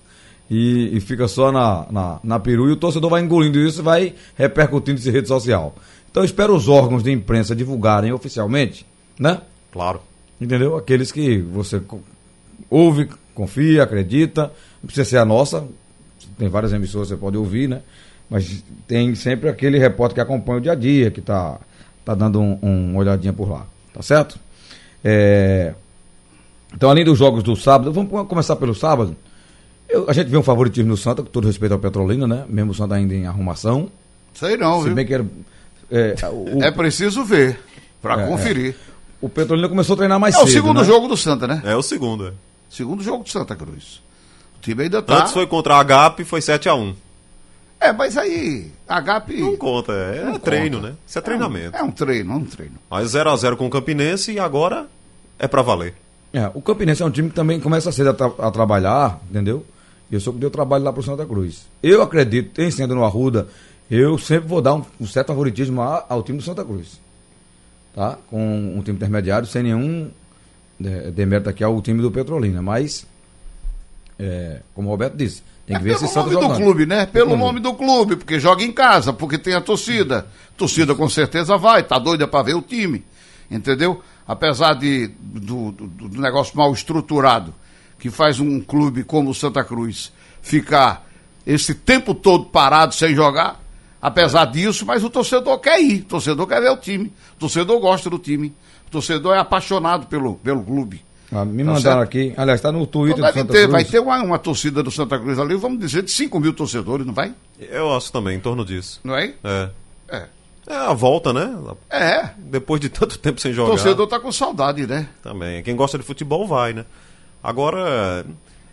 [0.49, 3.83] E, e fica só na, na, na peru e o torcedor vai engolindo isso e
[3.83, 5.75] vai repercutindo isso em rede social.
[6.09, 8.85] Então eu espero os órgãos de imprensa divulgarem oficialmente,
[9.19, 9.41] né?
[9.71, 10.01] Claro.
[10.39, 10.77] Entendeu?
[10.77, 11.81] Aqueles que você
[12.69, 14.51] ouve, confia, acredita.
[14.81, 15.67] Não precisa ser a nossa.
[16.37, 17.81] Tem várias emissoras que você pode ouvir, né?
[18.29, 21.59] Mas tem sempre aquele repórter que acompanha o dia a dia, que tá,
[22.05, 23.65] tá dando um, um uma olhadinha por lá.
[23.93, 24.39] Tá certo?
[25.03, 25.73] É,
[26.77, 29.15] Então, além dos jogos do sábado, vamos co- começar pelo sábado.
[29.89, 32.45] Eu- a gente vê um favoritismo no Santa, com todo respeito ao Petrolina, né?
[32.47, 33.89] Mesmo o Santa ainda em arrumação.
[34.35, 34.93] Sei não, Se viu?
[34.95, 35.25] bem que era.
[35.89, 37.59] é, o, É preciso ver
[37.99, 38.75] pra É, conferir.
[39.19, 40.47] o Petrolina começou a treinar mais É, cedo.
[40.49, 40.83] o segundo né?
[40.85, 41.63] jogo do Santa, né?
[41.65, 42.27] É o segundo.
[42.27, 42.33] é.
[42.69, 43.99] Segundo jogo do Santa Cruz.
[44.57, 45.21] O time ainda tá.
[45.21, 46.93] Antes foi contra a HAP, foi 7x1.
[47.79, 49.37] É, mas aí, HP.
[49.39, 50.89] Não conta, é, Não treino, conta.
[50.89, 50.95] né?
[51.07, 51.75] Isso é treinamento.
[51.75, 52.75] É um treino, é um treino.
[52.89, 54.85] Mas 0x0 com o Campinense e agora
[55.39, 55.95] é pra valer.
[56.37, 59.65] É, o Campinense é um time que também começa cedo a, tra- a trabalhar, entendeu?
[60.11, 61.65] E eu sou que deu trabalho lá pro Santa Cruz.
[61.81, 63.47] Eu acredito, em sendo no Arruda,
[63.89, 66.99] eu sempre vou dar um, um certo favoritismo a- ao time do Santa Cruz.
[67.95, 68.17] Tá?
[68.29, 70.11] Com um time intermediário, sem nenhum
[70.83, 72.61] é, demérito aqui ao time do Petrolina.
[72.61, 73.07] Mas,
[74.19, 76.57] é, como o Roberto disse, tem É que ver pelo se Santa nome do jogando.
[76.63, 77.05] clube, né?
[77.07, 77.37] Pelo Uhum.
[77.37, 80.27] nome do clube, porque joga em casa, porque tem a torcida.
[80.55, 83.03] Torcida com certeza vai, tá doida pra ver o time.
[83.49, 84.01] Entendeu?
[84.27, 87.53] Apesar de, do, do- do negócio mal estruturado,
[87.99, 90.11] que faz um clube como o Santa Cruz
[90.41, 91.07] ficar
[91.45, 93.61] esse tempo todo parado sem jogar,
[94.01, 97.79] apesar disso, mas o torcedor quer ir, o torcedor quer ver o time, o torcedor
[97.79, 98.53] gosta do time,
[98.87, 101.01] o torcedor é apaixonado pelo, pelo clube.
[101.31, 102.01] Ah, me Tá mandaram certo?
[102.03, 103.71] aqui, aliás, está no Twitter Então do Santa ter, Cruz.
[103.71, 107.05] vai ter uma, uma torcida do Santa Cruz ali, vamos dizer, de 5 mil torcedores,
[107.05, 107.33] não vai?
[107.59, 108.99] Eu acho também, em torno disso.
[109.03, 109.33] Não é?
[109.43, 109.69] É.
[110.09, 110.25] É.
[110.67, 111.55] É a volta, né?
[111.89, 112.29] É.
[112.37, 113.69] Depois de tanto tempo sem O jogar.
[113.69, 115.07] torcedor tá com saudade, né?
[115.23, 115.63] Também.
[115.63, 116.85] Quem gosta de futebol vai, né?
[117.41, 118.25] Agora,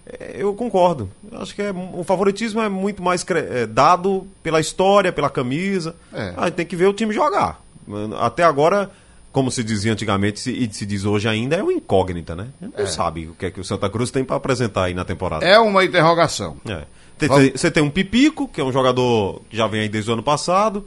[0.06, 1.08] é, eu concordo.
[1.30, 5.94] Eu acho que é, o favoritismo é muito mais é, dado pela história, pela camisa.
[6.12, 6.34] É.
[6.36, 7.62] A gente tem que ver o time jogar.
[8.18, 8.90] Até agora,
[9.30, 12.48] como se dizia antigamente e se diz hoje ainda, é uma incógnita, né?
[12.60, 14.94] A gente Não sabe o que é que o Santa Cruz tem para apresentar aí
[14.94, 15.44] na temporada.
[15.44, 16.56] É uma interrogação.
[16.68, 16.84] É.
[17.54, 20.22] Você tem um Pipico, que é um jogador que já vem aí desde o ano
[20.22, 20.86] passado.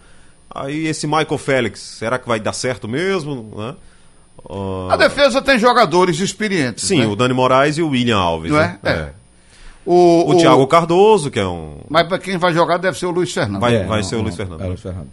[0.65, 3.53] Aí esse Michael Félix, será que vai dar certo mesmo?
[3.55, 3.75] Né?
[4.49, 6.85] Ah, A defesa tem jogadores experientes.
[6.85, 7.07] Sim, né?
[7.07, 8.51] o Dani Moraes e o William Alves.
[8.51, 8.79] Não né?
[8.83, 8.89] é?
[8.89, 9.13] É.
[9.85, 11.77] O, O, Thiago Cardoso, que é um.
[11.89, 13.61] Mas quem vai jogar deve ser o Luiz Fernando.
[13.61, 14.61] Vai- É, ser o Luiz Fernando.
[14.61, 15.07] É, Luiz Fernando.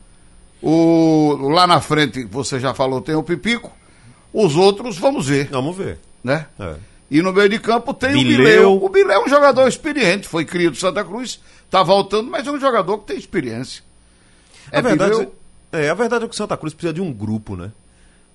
[0.63, 3.71] O, lá na frente, você já falou, tem o Pipico.
[4.33, 5.99] Os outros, vamos ver, Vamos ver.
[6.23, 6.47] né?
[6.59, 6.75] É.
[7.11, 8.37] E no meio de campo tem o Bileu.
[8.39, 8.83] Bileu.
[8.85, 11.39] O Bileu é um jogador experiente, foi criado do Santa Cruz,
[11.71, 13.83] tá voltando, mas é um jogador que tem experiência.
[14.73, 15.35] A, verdade, Bileu?
[15.73, 17.71] é, a verdade é que o Santa Cruz precisa de um grupo, né?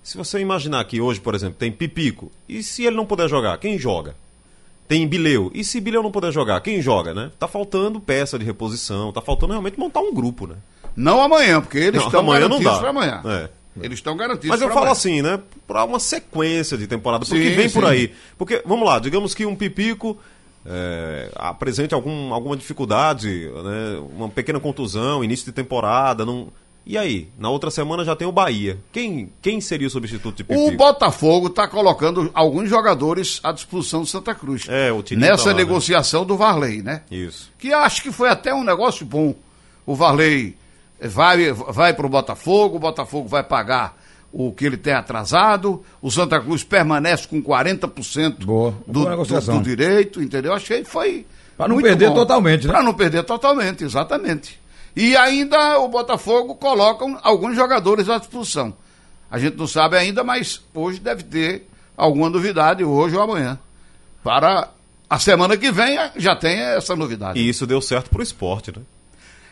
[0.02, 3.58] Se você imaginar que hoje, por exemplo, tem Pipico, e se ele não puder jogar,
[3.58, 4.16] quem joga?
[4.88, 7.32] Tem Bileu, e se Bileu não puder jogar, quem joga, né?
[7.38, 10.56] Tá faltando peça de reposição, tá faltando realmente montar um grupo, né?
[10.96, 13.22] Não amanhã, porque eles Não, estão amanhã não garantidos para amanhã.
[13.26, 13.50] É.
[13.82, 14.92] Eles estão garantidos Mas eu falo amanhã.
[14.92, 15.40] assim, né?
[15.68, 17.90] Pra uma sequência de temporada, porque Sim, vem por sim.
[17.90, 18.14] aí.
[18.38, 20.18] Porque, vamos lá, digamos que um Pipico
[20.66, 24.02] é, apresente algum, alguma dificuldade, né?
[24.16, 26.26] uma pequena contusão, início de temporada.
[26.26, 26.50] Não...
[26.86, 27.30] E aí?
[27.38, 28.80] Na outra semana já tem o Bahia.
[28.92, 30.68] Quem, quem seria o substituto de Pipico?
[30.68, 34.66] O Botafogo está colocando alguns jogadores à disposição do Santa Cruz.
[34.68, 35.64] É, o Nessa tá lá, né?
[35.64, 37.04] negociação do Varley, né?
[37.12, 37.52] Isso.
[37.60, 39.36] Que acho que foi até um negócio bom.
[39.86, 40.58] O Varley
[41.00, 43.96] vai, vai para o Botafogo, o Botafogo vai pagar
[44.32, 48.74] o que ele tem atrasado, o Santa Cruz permanece com 40% Boa.
[48.86, 50.54] do, Boa do, do direito, entendeu?
[50.54, 51.26] Achei que foi.
[51.58, 52.16] Pra não muito perder bom.
[52.16, 52.74] totalmente, né?
[52.74, 54.60] Pra não perder totalmente, exatamente.
[54.96, 58.74] E ainda o Botafogo coloca alguns jogadores à disposição.
[59.30, 63.60] A gente não sabe ainda, mas hoje deve ter alguma novidade, hoje ou amanhã.
[64.24, 64.70] Para
[65.10, 67.40] a semana que vem já tem essa novidade.
[67.40, 68.84] E isso deu certo pro esporte, né?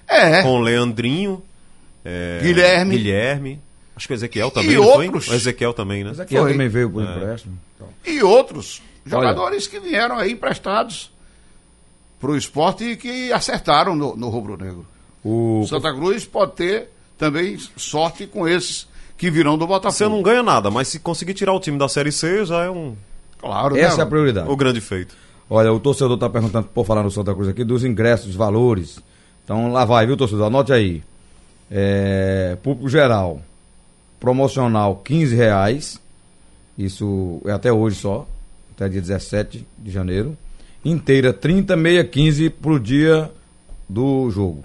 [0.08, 1.44] É, Com o Leandrinho,
[2.06, 2.98] é, Guilherme.
[2.98, 3.62] Guilherme.
[3.98, 5.34] Acho que o Ezequiel também, e outros, foi?
[5.34, 6.12] O Ezequiel também, né?
[6.12, 6.52] Ezequiel Foi.
[6.52, 7.16] também veio por É.
[7.16, 7.58] empréstimo.
[7.76, 7.88] Então.
[8.06, 11.12] E outros jogadores que vieram aí emprestados
[12.20, 14.86] para o esporte e que acertaram no, no rubro-negro.
[15.24, 19.92] O, O Santa Cruz pode ter também sorte com esses que virão do Botafogo.
[19.98, 22.70] Você não ganha nada, mas se conseguir tirar o time da Série C, já é
[22.70, 22.96] um
[23.40, 24.02] Claro, essa né?
[24.04, 24.48] é a prioridade.
[24.50, 25.16] o grande feito.
[25.50, 29.00] Olha, o torcedor está perguntando, por falar no Santa Cruz aqui, dos ingressos, valores.
[29.44, 30.46] Então lá vai, viu, torcedor?
[30.48, 31.02] Anote aí.
[31.72, 33.42] É, público geral,
[34.20, 36.00] promocional, 15 reais.
[36.78, 38.28] Isso é até hoje só,
[38.76, 40.38] até dia 17 de janeiro.
[40.84, 43.32] Inteira, 30, meia, 15 pro dia
[43.90, 44.64] do jogo.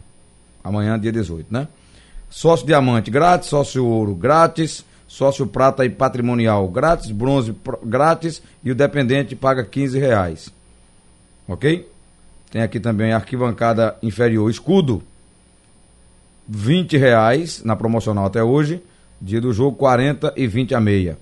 [0.63, 1.69] Amanhã, dia 18, né?
[2.31, 8.75] Sócio diamante grátis, sócio ouro grátis, sócio prata e patrimonial grátis, bronze grátis e o
[8.75, 10.51] dependente paga 15 reais.
[11.47, 11.87] Ok?
[12.51, 15.03] Tem aqui também arquibancada inferior escudo,
[16.49, 18.83] 20 reais na promocional até hoje.
[19.25, 21.17] Dia do jogo 40 e 20 a meia.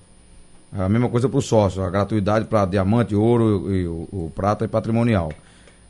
[0.72, 4.64] A mesma coisa para o sócio, a gratuidade para diamante, ouro e o, o prata
[4.64, 5.30] e patrimonial.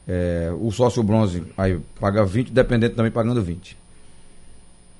[0.08, 3.78] É, o sócio bronze aí paga 20, dependente também pagando 20.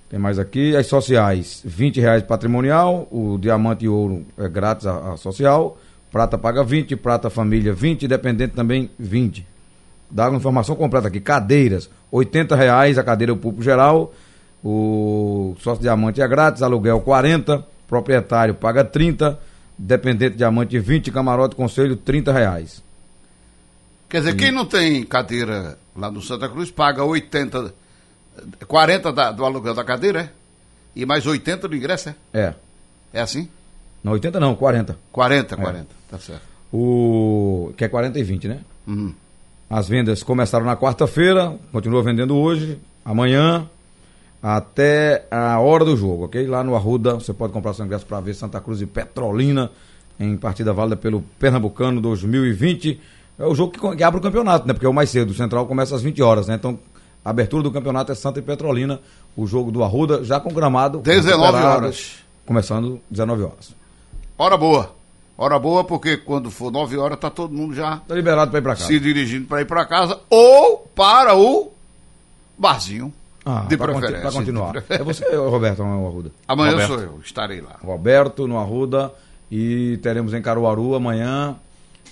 [0.09, 5.15] Tem mais aqui, as sociais, 20 reais patrimonial, o diamante e ouro é grátis a,
[5.15, 5.79] a social,
[6.13, 9.45] prata paga 20, prata família 20, dependente também 20.
[10.09, 14.13] Dá uma informação completa aqui, cadeiras, 80 reais a cadeira público geral,
[14.65, 19.39] o sócio diamante é grátis, aluguel 40, proprietário paga 30,
[19.79, 22.83] dependente diamante 20, camarote conselho 30 reais.
[24.09, 27.73] Quer dizer, quem não tem cadeira lá no Santa Cruz paga 80,
[28.67, 30.31] 40 da- do aluguel da cadeira, é?
[30.97, 32.15] E mais 80 do ingresso, é?
[32.35, 32.55] É,
[33.13, 33.49] É assim?
[34.03, 34.99] não 80 não, 40.
[35.13, 36.43] 40, 40, tá certo.
[36.73, 38.61] O que é 40 e 20, né?
[38.87, 39.15] Uhum.
[39.69, 43.69] As vendas começaram na quarta-feira, continua vendendo hoje, amanhã,
[44.43, 46.47] até a hora do jogo, ok?
[46.47, 49.71] Lá no Arruda, você pode comprar seu ingresso para ver Santa Cruz e Petrolina
[50.19, 53.01] em partida válida pelo Pernambucano 2020.
[53.39, 54.73] É o jogo que, que abre o campeonato, né?
[54.75, 55.31] Porque é o mais cedo.
[55.31, 56.55] O Central começa às 20 horas, né?
[56.55, 56.79] Então,
[57.25, 59.01] a abertura do campeonato é Santa e Petrolina.
[59.37, 60.99] O jogo do Arruda já com gramado.
[61.01, 62.17] 19 recuperado, horas.
[62.47, 63.75] Começando 19 horas.
[64.37, 64.95] Hora boa.
[65.37, 68.63] Hora boa porque quando for 9 horas tá todo mundo já Tá liberado para ir
[68.63, 68.87] para casa.
[68.87, 71.73] se dirigindo para ir para casa ou para o
[72.59, 73.11] barzinho.
[73.45, 74.21] Ah, de preferência.
[74.21, 74.85] pra continuar.
[74.89, 76.31] É você, Roberto, não é o Arruda.
[76.47, 76.89] Amanhã Roberto.
[76.93, 77.77] sou eu, estarei lá.
[77.83, 79.13] Roberto no Arruda
[79.51, 81.57] e teremos em Caruaru amanhã.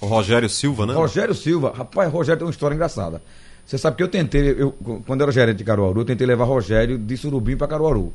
[0.00, 0.94] O Rogério Silva, né?
[0.94, 1.72] Rogério Silva.
[1.76, 3.20] Rapaz, Rogério tem uma história engraçada.
[3.66, 4.72] Você sabe que eu tentei, eu,
[5.06, 8.12] quando eu era gerente de Caruaru, eu tentei levar Rogério de Surubim para Caruaru.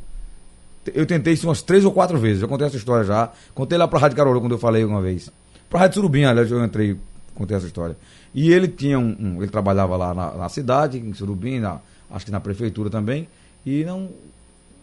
[0.93, 2.41] Eu tentei isso umas três ou quatro vezes.
[2.41, 3.30] Eu contei essa história já.
[3.54, 5.30] Contei lá pra Rádio Caruaru quando eu falei uma vez.
[5.69, 6.97] Pra Rádio Surubim, aliás, eu entrei,
[7.36, 7.95] contei essa história.
[8.34, 9.15] E ele tinha um.
[9.19, 11.80] um- ele trabalhava lá na, na cidade, em Surubim, na-
[12.13, 13.28] acho que na prefeitura também.
[13.65, 14.10] E não,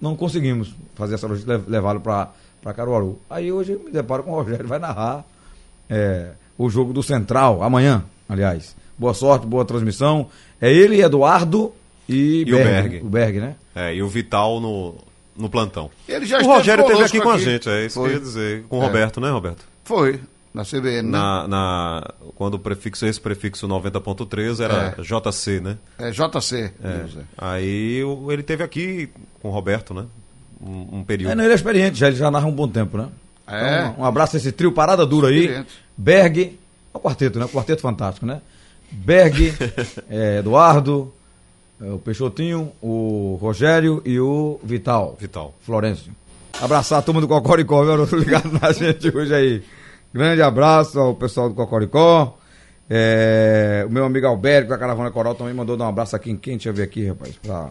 [0.00, 2.28] não conseguimos fazer essa logística, lev- levá-lo para
[2.74, 3.18] Caruaru.
[3.30, 5.24] Aí hoje eu me deparo com o Rogério, vai narrar
[5.88, 8.76] é, o jogo do Central, amanhã, aliás.
[8.98, 10.26] Boa sorte, boa transmissão.
[10.60, 11.72] É ele, Eduardo
[12.08, 13.00] e, E o Berg.
[13.02, 13.54] O Berg, né?
[13.74, 14.94] É, e o Vital no,
[15.36, 15.90] no plantão.
[16.08, 17.44] Ele já o Rogério esteve conosco aqui com a aqui.
[17.44, 18.08] gente, é isso Foi.
[18.10, 18.64] que eu ia dizer.
[18.68, 18.86] Com o É.
[18.86, 19.64] Roberto, né, Roberto?
[19.84, 20.20] Foi,
[20.52, 21.10] na CBN, né?
[21.18, 25.02] Na, na, quando o prefixo, esse prefixo 90.3 era É.
[25.02, 25.76] JC, né?
[25.98, 26.72] É JC.
[26.82, 26.88] É.
[26.88, 27.06] É.
[27.38, 29.08] Aí o- ele teve aqui
[29.40, 30.06] com o Roberto, né?
[30.60, 31.30] Um, um período.
[31.32, 33.08] É, não, ele é experiente, já, ele já narra um bom tempo, né?
[33.46, 33.86] É.
[33.88, 35.38] Então, um abraço a esse trio parada dura aí.
[35.40, 35.70] Experiente.
[35.96, 36.58] Berg,
[36.92, 37.44] é o quarteto, né?
[37.44, 38.40] O quarteto fantástico, né?
[38.90, 39.54] Berg,
[40.10, 41.12] é, Eduardo,
[41.80, 45.16] é, o Peixotinho, o Rogério e o Vital.
[45.18, 45.54] Vital.
[45.62, 46.12] Florencio.
[46.60, 48.18] Abraçar a turma do Cocoricó, viu?
[48.18, 49.62] ligado na gente hoje aí.
[50.12, 52.36] Grande abraço ao pessoal do Cocoricó.
[52.88, 56.36] É, o meu amigo Alberto da Caravana Coral também mandou dar um abraço aqui em
[56.36, 56.54] quem?
[56.54, 57.70] Deixa eu ver aqui, rapaz, pra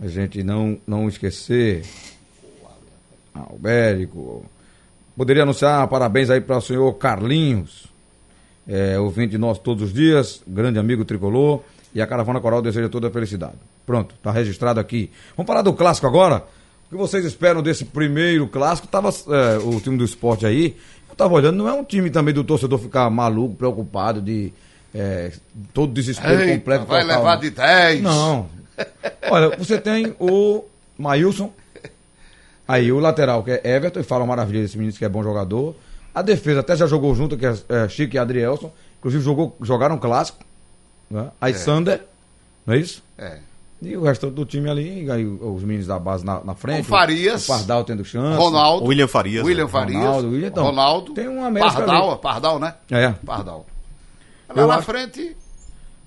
[0.00, 1.84] a gente não, não esquecer.
[3.34, 4.44] Albérico.
[5.16, 7.86] Poderia anunciar parabéns aí para o senhor Carlinhos,
[8.66, 11.60] é, ouvinte nosso todos os dias, grande amigo tricolor,
[11.92, 13.56] e a Caravana Coral deseja toda a felicidade.
[13.84, 15.10] Pronto, tá registrado aqui.
[15.36, 16.44] Vamos falar do clássico agora?
[16.86, 18.88] O que vocês esperam desse primeiro clássico?
[18.88, 20.76] Tava é, o time do esporte aí,
[21.20, 24.52] eu tava olhando, não é um time também do torcedor ficar maluco, preocupado, de
[24.94, 25.30] é,
[25.74, 26.86] todo desespero Eita, completo.
[26.86, 27.40] vai total, levar não.
[27.40, 28.02] de 10.
[28.02, 28.48] Não.
[29.30, 30.64] Olha, você tem o
[30.98, 31.52] Maílson,
[32.66, 35.76] aí o lateral, que é Everton, e fala maravilha desse menino que é bom jogador.
[36.14, 38.72] A defesa até já jogou junto, que é, é Chico e Adrielson.
[38.98, 40.38] Inclusive jogou, jogaram um clássico.
[41.10, 41.28] Né?
[41.40, 42.02] Aí Sander,
[42.66, 43.02] não é isso?
[43.18, 43.38] É.
[43.82, 46.82] E o restante do time ali, aí os meninos da base na, na frente.
[46.82, 47.44] O Farias.
[47.44, 48.36] O Pardal tendo chance.
[48.38, 48.84] Ronaldo.
[48.86, 49.44] William Farias.
[49.44, 49.70] William né?
[49.70, 50.02] Farias.
[50.02, 51.14] Ronaldo, William, então, Ronaldo.
[51.14, 52.20] tem uma mescla Pardal, ali.
[52.20, 52.74] Pardal, né?
[52.90, 53.08] É.
[53.24, 53.66] Pardal.
[54.54, 55.36] Lá Eu na acho- frente,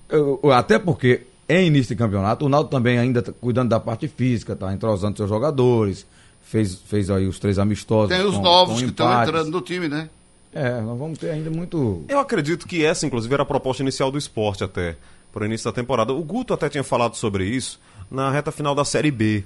[0.08, 3.80] Eu- eu- até porque é início de campeonato, o Naldo também ainda tá cuidando da
[3.80, 6.06] parte física, tá entrosando seus jogadores,
[6.42, 8.14] fez, fez aí os três amistosos.
[8.16, 10.08] Tem os com, novos com que estão entrando no time, né?
[10.52, 12.04] É, nós vamos ter ainda muito.
[12.08, 14.94] Eu acredito que essa, inclusive, era a proposta inicial do esporte até,
[15.34, 16.12] para o início da temporada.
[16.12, 19.44] O Guto até tinha falado sobre isso na reta final da Série B.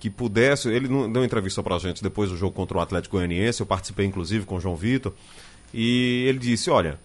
[0.00, 0.68] Que pudesse.
[0.68, 3.60] Ele deu entrevista pra gente depois do jogo contra o Atlético Goianiense.
[3.60, 5.12] Eu participei, inclusive, com o João Vitor.
[5.74, 7.00] E ele disse: olha,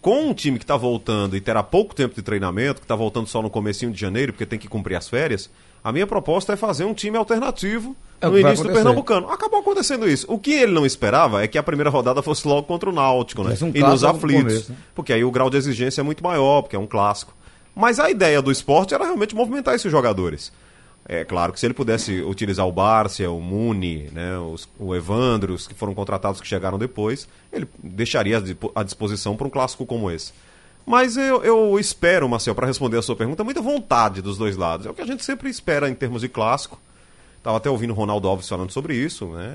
[0.00, 3.28] com um time que está voltando e terá pouco tempo de treinamento, que está voltando
[3.28, 5.48] só no comecinho de janeiro, porque tem que cumprir as férias,
[5.82, 8.72] a minha proposta é fazer um time alternativo É no início do.
[8.72, 9.30] Pernambucano.
[9.30, 10.26] Acabou acontecendo isso.
[10.28, 13.44] O que ele não esperava é que a primeira rodada fosse logo contra o Náutico,
[13.44, 13.54] né?
[13.62, 14.42] Um e nos aflitos.
[14.42, 14.78] começo, né?
[14.94, 17.32] Porque aí o grau de exigência é muito maior, porque é um clássico.
[17.78, 20.50] Mas a ideia do esporte era realmente movimentar esses jogadores.
[21.08, 25.54] É claro que se ele pudesse utilizar o Bárcia, o Muni, né, os- o Evandro,
[25.54, 29.50] os que foram contratados que chegaram depois, ele deixaria à dispo- à disposição para um
[29.50, 30.32] clássico como esse.
[30.84, 34.84] Mas eu, eu espero, Marcel, para responder a sua pergunta, muita vontade dos dois lados.
[34.86, 36.80] É o que a gente sempre espera em termos de clássico.
[37.36, 39.26] Estava até ouvindo o Ronaldo Alves falando sobre isso.
[39.26, 39.52] Né?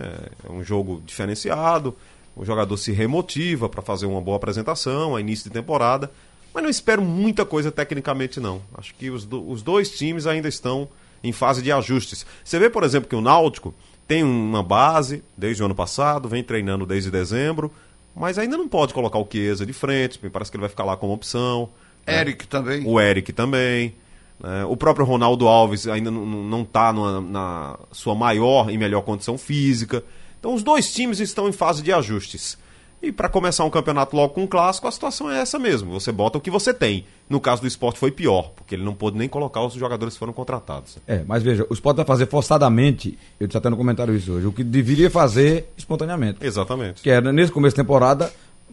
[0.48, 1.94] É um jogo diferenciado,
[2.36, 6.10] o jogador se remotiva para fazer uma boa apresentação a início de temporada.
[6.54, 8.62] Mas não espero muita coisa tecnicamente, não.
[8.78, 10.88] Acho que os, do- os dois times ainda estão
[11.24, 12.26] em fase de ajustes.
[12.44, 13.74] Você vê, por exemplo, que o Náutico
[14.08, 17.72] tem uma base desde o ano passado, vem treinando desde dezembro,
[18.16, 20.84] mas ainda não pode colocar o Chiesa de frente, me parece que ele vai ficar
[20.84, 21.70] lá como opção.
[22.06, 22.20] né?
[22.22, 22.84] Eric também.
[22.86, 23.96] O Eric também.
[24.39, 24.66] né?
[24.66, 30.04] O próprio Ronaldo Alves ainda não está na sua maior e melhor condição física.
[30.39, 32.58] Então os dois times estão em fase de ajustes.
[33.04, 35.92] E para começar um campeonato logo com um clássico, a situação é essa mesmo.
[35.92, 37.04] Você bota o que você tem.
[37.30, 40.20] No caso do esporte foi pior, porque ele não pôde nem colocar os jogadores que
[40.20, 40.98] foram contratados.
[41.06, 44.48] É, mas veja, o Sport vai fazer forçadamente, eu disse até no comentário isso hoje,
[44.48, 46.38] o que deveria fazer espontaneamente.
[46.42, 47.02] Exatamente.
[47.02, 48.32] Que era, nesse começo de temporada,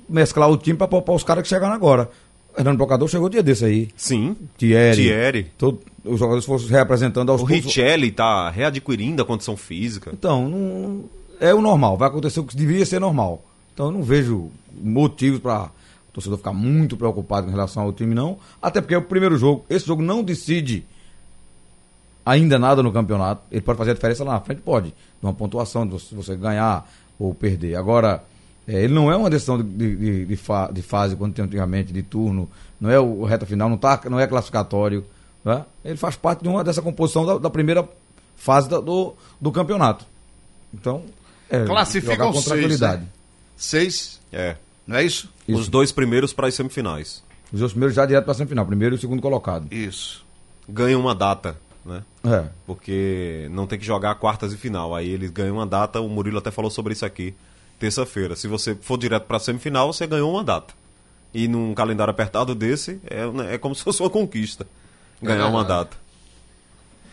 [0.08, 2.08] mesclar o time para poupar os caras que chegaram agora.
[2.56, 3.88] O Hernando Brocador chegou dia desse aí.
[3.96, 4.36] Sim.
[4.56, 5.02] Thierry.
[5.02, 5.46] Thierry.
[5.58, 7.64] Todo, os jogadores foram se reapresentando aos O poucos.
[7.64, 10.12] Richelli está readquirindo a condição física.
[10.12, 11.04] Então, não,
[11.40, 13.44] é o normal, vai acontecer o que deveria ser normal.
[13.80, 18.14] Então eu não vejo motivos para o torcedor ficar muito preocupado em relação ao time,
[18.14, 18.36] não.
[18.60, 20.84] Até porque é o primeiro jogo, esse jogo não decide
[22.26, 23.40] ainda nada no campeonato.
[23.50, 24.60] Ele pode fazer a diferença lá na frente?
[24.60, 24.88] Pode.
[24.88, 26.86] De uma pontuação, de você- ganhar
[27.18, 27.74] ou perder.
[27.74, 28.22] Agora,
[28.68, 31.90] é, ele não é uma decisão de, de, de, fa- de fase, quando tem antigamente,
[31.90, 35.06] de turno, não é o reta final, não, tá, não é classificatório.
[35.42, 35.64] né?
[35.82, 37.88] Ele faz parte de uma dessa composição da, da primeira
[38.36, 40.04] fase da- do, do campeonato.
[40.74, 41.02] Então,
[41.48, 42.30] é, Classificam
[42.68, 42.88] seis, né?
[43.60, 44.56] Seis, É.
[44.86, 45.30] não é isso?
[45.46, 47.22] Os dois primeiros para as semifinais.
[47.52, 49.70] Os dois primeiros já direto para a semifinal, primeiro e o segundo colocado.
[49.70, 50.24] Isso.
[50.66, 52.02] Ganham uma data, né?
[52.24, 52.46] É.
[52.66, 54.94] porque não tem que jogar quartas e final.
[54.94, 57.34] Aí eles ganham uma data, o Murilo até falou sobre isso aqui,
[57.78, 58.34] terça-feira.
[58.34, 60.72] Se você for direto para a semifinal, você ganhou uma data.
[61.34, 64.66] E num calendário apertado desse, é, né, é como se fosse uma conquista.
[65.22, 65.98] Ganhar É uma data.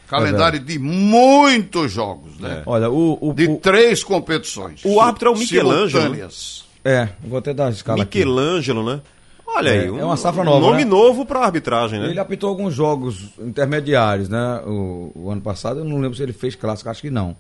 [0.07, 2.63] Calendário de muitos jogos, né?
[2.65, 3.17] Olha, o.
[3.21, 4.81] o, De o- três competições.
[4.85, 5.89] O árbitro é o Michelangelo.
[6.03, 6.65] Simultâneas.
[6.85, 8.19] é, vou até dar a escala aqui.
[8.19, 9.01] Michelangelo, né?
[9.45, 10.89] Olha É, aí, é uma safra nova, nome né?
[10.89, 12.09] novo para arbitragem, né?
[12.09, 14.61] Ele apitou alguns jogos intermediários, né?
[14.65, 17.35] O, o ano passado, eu não lembro se ele fez clássico, acho que não.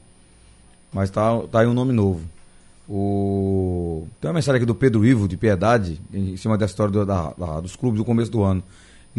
[0.93, 2.21] Mas tá, tá aí um nome novo.
[2.89, 4.07] O...
[4.21, 7.33] Tem uma mensagem aqui do Pedro Ivo, de Piedade, em cima da história do- da-
[7.37, 8.63] da- dos clubes do começo do ano.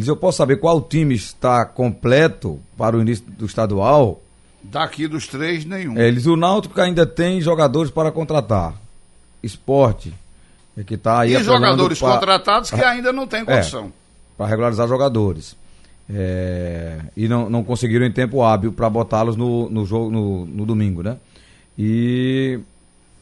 [0.06, 4.20] Eu posso saber qual time está completo para o início do estadual?
[4.62, 5.96] Daqui dos três, nenhum.
[5.98, 8.74] É, eles, o Náutico ainda tem jogadores para contratar.
[9.42, 10.12] Esporte,
[10.76, 13.92] é que tá aí e jogadores pra- contratados que ainda não têm É, condição.
[14.36, 15.56] para regularizar jogadores.
[16.10, 20.64] É, e não, não conseguiram em tempo hábil para botá-los no, no jogo no, no
[20.66, 21.16] domingo, né?
[21.78, 22.58] E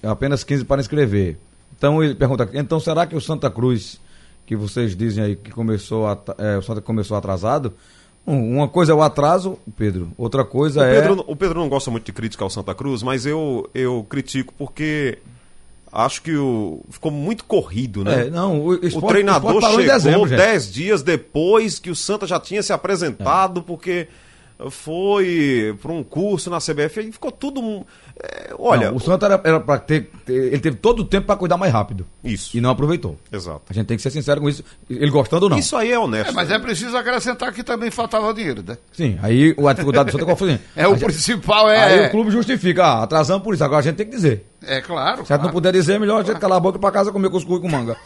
[0.02, 1.36] apenas 15 para inscrever.
[1.76, 4.00] Então ele pergunta, então será que o Santa Cruz,
[4.46, 7.74] que vocês dizem aí que começou a, é, o Santa começou atrasado?
[8.26, 10.10] Um, uma coisa é o atraso, Pedro.
[10.16, 13.02] Outra coisa O é Pedro, o Pedro não gosta muito de crítica ao Santa Cruz,
[13.02, 15.18] mas eu, eu critico porque
[15.92, 18.26] acho que o, ficou muito corrido, né?
[18.26, 20.38] É, não, o, o esporte- treinador esporte parou em chegou dezembro, gente.
[20.38, 24.08] dez dias depois que o Santa já tinha se apresentado, porque
[24.70, 27.84] foi para um curso na CBF e ficou tudo.
[28.22, 31.36] é, olha, Não, o Santa era, para ter, ter- Ele teve todo o tempo para
[31.36, 32.06] cuidar mais rápido.
[32.24, 32.56] Isso.
[32.56, 33.16] E não aproveitou.
[33.30, 33.62] Exato.
[33.68, 34.64] A gente tem que ser sincero com isso.
[34.88, 35.58] Ele gostando ou não.
[35.58, 36.30] Isso aí é honesto.
[36.30, 38.78] É, mas é preciso acrescentar que também faltava dinheiro, né?
[38.92, 40.58] Sim, aí a dificuldade do Santa qual foi?
[40.74, 42.06] É, o a gente- principal Aí é.
[42.06, 43.64] o clube justifica, ah, atrasamos por isso.
[43.64, 44.46] Agora a gente tem que dizer.
[44.62, 45.24] É claro.
[45.26, 45.52] Se a gente não claro.
[45.52, 47.68] puder dizer, é melhor a gente calar a boca e pra casa comer cuscuz com
[47.68, 47.96] manga.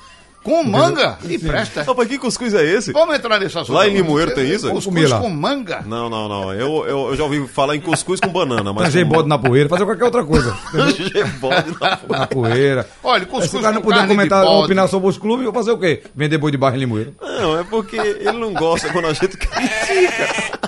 [0.43, 1.18] Com manga?
[1.28, 1.84] E presta.
[1.91, 2.93] Opa, que cuscuz é esse?
[2.93, 3.74] Vamos entrar nesse assunto.
[3.74, 3.93] Lá em.
[3.93, 4.70] Limoeiro tem isso?
[4.70, 5.82] Cuscuz com manga?
[5.86, 6.53] Não, não, não.
[6.55, 8.84] Eu, eu, eu já ouvi falar em cuscuz com banana, mas.
[8.84, 10.57] Trazer com- bode na poeira, fazer qualquer outra coisa.
[11.41, 12.88] Bode na na poeira.
[13.05, 15.72] Olha, Se cuscuz o cara não puder comentar, opinar sobre os clubes, eu vou fazer
[15.72, 16.03] o quê?
[16.14, 17.14] Vender boi de barro em limoeiro.
[17.20, 20.61] Não, é porque ele não gosta quando a gente critica.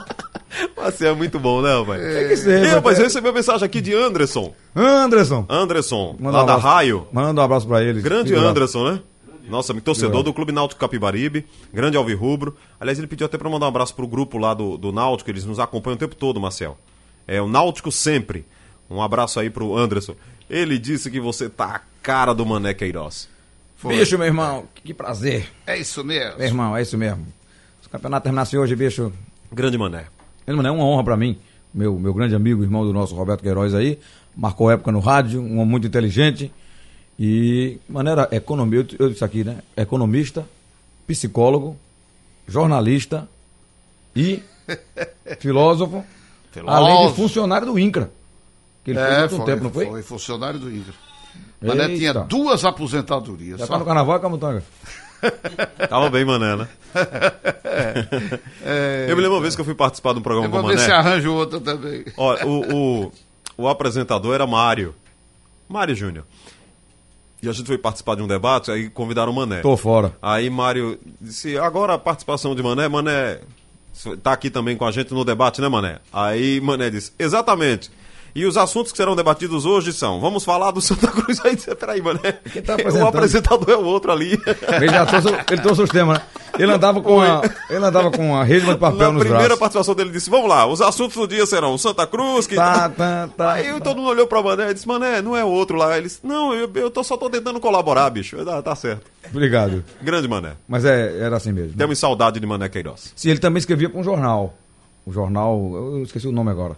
[0.77, 2.01] Assim é muito bom, né, rapaz?
[2.03, 2.65] Tem que ser.
[2.65, 4.53] E, rapaz, é- eu recebi uma mensagem aqui de Anderson.
[4.75, 5.47] Anderson.
[5.49, 6.57] Anderson, Manda lá um da.
[6.57, 7.07] Raio.
[7.13, 8.03] Manda um abraço pra eles.
[8.03, 8.35] Grande.
[8.35, 9.01] Anderson, né?
[9.49, 10.25] Nossa, torcedor Figuraça.
[10.25, 12.57] do Clube Náutico Capibaribe, grande alvirrubro.
[12.81, 15.45] Aliás, ele pediu até pra mandar um abraço pro grupo lá do, do Náutico, eles
[15.45, 16.79] nos acompanham o tempo todo, Marcel.
[17.27, 18.45] É o Náutico sempre.
[18.89, 20.15] Um abraço aí pro Anderson.
[20.49, 23.29] Ele disse que você tá a cara do Mané Queiroz.
[23.85, 25.49] Bicho, meu irmão, que prazer.
[25.67, 26.39] É isso mesmo.
[26.39, 27.27] Meu irmão, é isso mesmo.
[27.81, 29.13] Se o campeonato terminasse hoje, bicho,
[29.53, 30.07] Grande Mané.
[30.47, 31.39] Ele, É uma honra pra mim,
[31.73, 33.99] meu, meu grande amigo, irmão do nosso Roberto Queiroz aí,
[34.37, 36.53] marcou época no rádio, um homem muito inteligente
[37.25, 39.59] e, maneira, economia, eu, eu disse aqui, né?
[39.77, 40.45] Economista,
[41.07, 41.77] psicólogo,
[42.49, 43.29] jornalista
[44.17, 44.43] e
[45.39, 46.05] filósofo,
[46.51, 46.85] Filósofo.
[46.85, 48.11] além de funcionário do INCRA,
[48.85, 49.87] que ele É, foi tempo, não foi?
[49.87, 50.93] Foi funcionário do Ingra.
[51.63, 51.97] Mané Eita.
[51.97, 53.61] tinha duas aposentadorias.
[53.61, 53.75] Já só.
[53.75, 54.65] tá no carnaval, Camutanga?
[55.89, 56.69] Tava bem, Mané, né?
[59.09, 60.63] Eu me lembro uma vez que eu fui participar de um programa Eu com o
[60.63, 60.87] vou ver Mané.
[60.89, 62.05] se arranjo outra também.
[62.17, 63.13] Ó, o, o,
[63.59, 64.93] o apresentador era Mário.
[65.69, 66.25] Mário Júnior.
[67.43, 69.61] E a gente foi participar de um debate, aí convidaram o Mané.
[69.61, 70.17] Tô fora.
[70.23, 73.41] Aí Mário disse, agora a participação de Mané, Mané
[74.23, 75.99] tá aqui também com a gente no debate, né, Mané?
[76.13, 77.91] Aí Mané disse, exatamente.
[78.35, 81.39] E os assuntos que serão debatidos hoje são, vamos falar do Santa Cruz.
[81.45, 84.39] Aí peraí, Mané, Quem tá o apresentador é o outro ali.
[84.39, 86.25] Trouxe, ele trouxe os temas, né?
[86.59, 89.59] Ele andava com a, ele andava com a rede de papel Na nos primeira braços.
[89.59, 93.29] participação dele disse, vamos lá, os assuntos do dia serão Santa Cruz, que Tá, tá,
[93.37, 93.53] tá.
[93.53, 95.97] Aí todo mundo olhou pra Mané e disse, Mané, não é o outro lá.
[95.97, 98.37] Ele disse, não, eu, eu tô, só tô tentando colaborar, bicho.
[98.49, 99.11] "Ah, tá certo.
[99.31, 99.83] Obrigado.
[100.03, 100.53] Grande Mané.
[100.69, 101.75] Mas é, era assim mesmo.
[101.77, 103.13] Temos saudade de Mané Queiroz.
[103.17, 104.55] Sim, ele também escrevia para um jornal.
[105.07, 106.77] O jornal, eu esqueci o nome agora.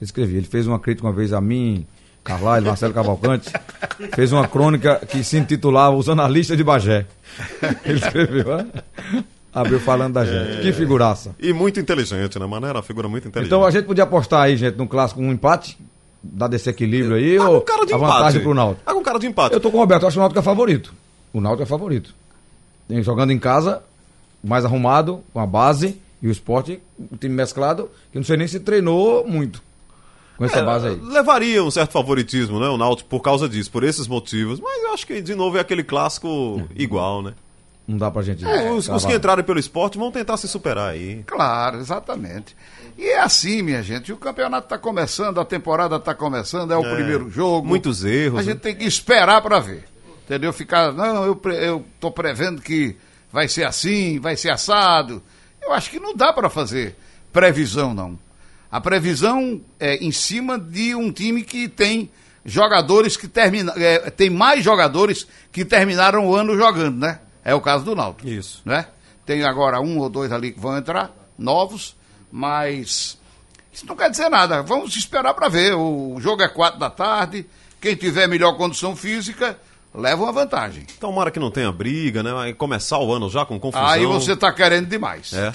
[0.00, 0.38] Ele escrevia.
[0.38, 1.86] Ele fez uma crítica uma vez a mim,
[2.24, 3.50] Carlyle, Marcelo Cavalcante.
[4.14, 7.06] fez uma crônica que se intitulava Os Analistas de Bagé.
[7.84, 8.66] Ele escreveu, né?
[9.54, 10.60] Abriu falando da gente.
[10.60, 11.34] Que figuraça.
[11.40, 12.46] E muito inteligente, né?
[12.46, 13.48] Mané era uma figura muito inteligente.
[13.48, 15.78] Então a gente podia apostar aí, gente, num clássico, um empate?
[16.22, 18.12] Dar desse equilíbrio aí, Tá ou cara de a empate.
[18.12, 18.84] vantagem pro Náutico?
[18.84, 19.54] Tá com cara de empate.
[19.54, 20.92] Eu tô com o Roberto, eu acho que o Náutico é favorito.
[21.32, 22.14] O Náutico é favorito.
[22.88, 23.82] Tem- Jogando em casa,
[24.44, 26.80] mais arrumado, com a base, e o esporte,
[27.10, 29.62] o time mesclado, que eu não sei nem se treinou muito
[30.36, 31.00] com essa É, base aí.
[31.02, 32.68] Levaria um certo favoritismo, né?
[32.68, 34.60] O Náutico por causa disso, por esses motivos.
[34.60, 37.34] Mas eu acho que, de novo, é aquele clássico igual, né?
[37.88, 38.44] Não dá pra gente.
[38.44, 39.06] os, os cravar.
[39.06, 41.22] que entrarem pelo esporte vão tentar se superar aí.
[41.24, 42.56] Claro, exatamente.
[42.98, 44.12] E é assim, minha gente.
[44.12, 47.66] O campeonato está começando, a temporada está começando, é o primeiro jogo.
[47.66, 48.52] Muitos erros, A né?
[48.52, 49.84] gente tem que esperar para ver.
[50.24, 50.52] Entendeu?
[50.52, 52.96] Ficar, não, eu, eu tô prevendo que
[53.32, 55.22] vai ser assim, vai ser assado.
[55.62, 56.96] Eu acho que não dá para fazer
[57.32, 58.18] previsão, não.
[58.70, 62.10] A previsão é em cima de um time que tem
[62.44, 63.74] jogadores que terminam.
[64.16, 67.20] tem mais jogadores que terminaram o ano jogando, né?
[67.44, 68.28] É o caso do Náutico.
[68.28, 68.62] Isso.
[68.64, 68.86] Né?
[69.24, 71.96] Tem agora um ou dois ali que vão entrar, novos,
[72.30, 73.18] mas
[73.72, 74.62] isso não quer dizer nada.
[74.62, 75.74] Vamos esperar para ver.
[75.74, 77.46] O jogo é quatro da tarde.
[77.80, 79.58] Quem tiver melhor condição física
[79.94, 80.86] leva uma vantagem.
[81.00, 82.32] Tomara que não tenha briga, né?
[82.32, 83.86] Vai começar o ano já com confusão.
[83.86, 85.32] Aí você está querendo demais.
[85.32, 85.54] É.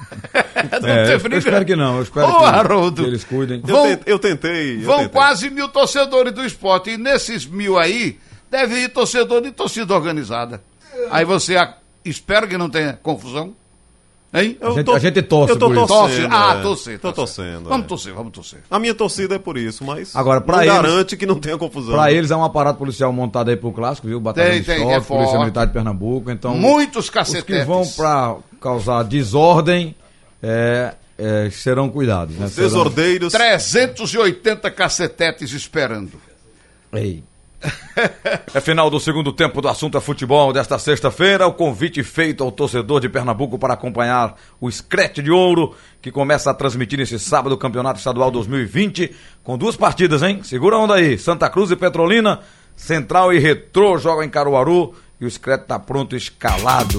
[0.80, 1.96] Não É, eu, eu espero que não.
[1.96, 3.02] Eu espero Ô, que, Haroldo.
[3.02, 3.62] que eles cuidem.
[3.66, 4.76] Eu, Vão- eu tentei.
[4.76, 5.12] eu Vão tentei.
[5.12, 6.90] quase mil torcedores do esporte.
[6.90, 8.18] E nesses mil aí,
[8.50, 10.62] deve ir torcedor de torcida organizada.
[11.10, 11.56] Aí você
[12.04, 13.54] espera que não tenha confusão.
[14.32, 14.56] Hein?
[14.60, 15.86] Eu A gente- a gente torce Eu tô por isso.
[15.88, 16.28] torcendo.
[16.30, 16.36] Torce.
[16.36, 16.62] Ah, é.
[16.62, 16.98] torcer.
[17.00, 17.44] Tô torcer.
[17.44, 17.68] torcendo.
[17.68, 17.88] Vamos é.
[17.88, 18.60] torcer, vamos torcer.
[18.70, 21.94] A minha torcida é por isso, mas Agora, pra eles- garante que não tenha confusão.
[21.94, 24.20] Pra eles é um aparato policial montado aí pro clássico, viu?
[24.20, 25.38] Batalhão Tem, de tem, Choque, é Polícia.
[25.40, 26.30] Militar de Pernambuco.
[26.30, 27.44] Então, Muitos os cacetetes.
[27.44, 29.96] que vão pra causar desordem
[30.40, 32.36] é, é, serão cuidados.
[32.36, 32.46] Né?
[32.48, 33.32] Serão- Desordeiros.
[33.32, 36.12] 380 cacetetes esperando.
[36.92, 37.24] Ei.
[38.54, 41.46] É final do segundo tempo do assunto é futebol desta sexta-feira.
[41.46, 46.50] O convite feito ao torcedor de Pernambuco para acompanhar o Screte de Ouro, que começa
[46.50, 50.40] a transmitir nesse sábado o Campeonato Estadual 2020, com duas partidas, hein?
[50.42, 52.40] Segura a onda aí: Santa Cruz e Petrolina,
[52.74, 56.98] Central e Retrô jogam em Caruaru e o Screte tá pronto, escalado.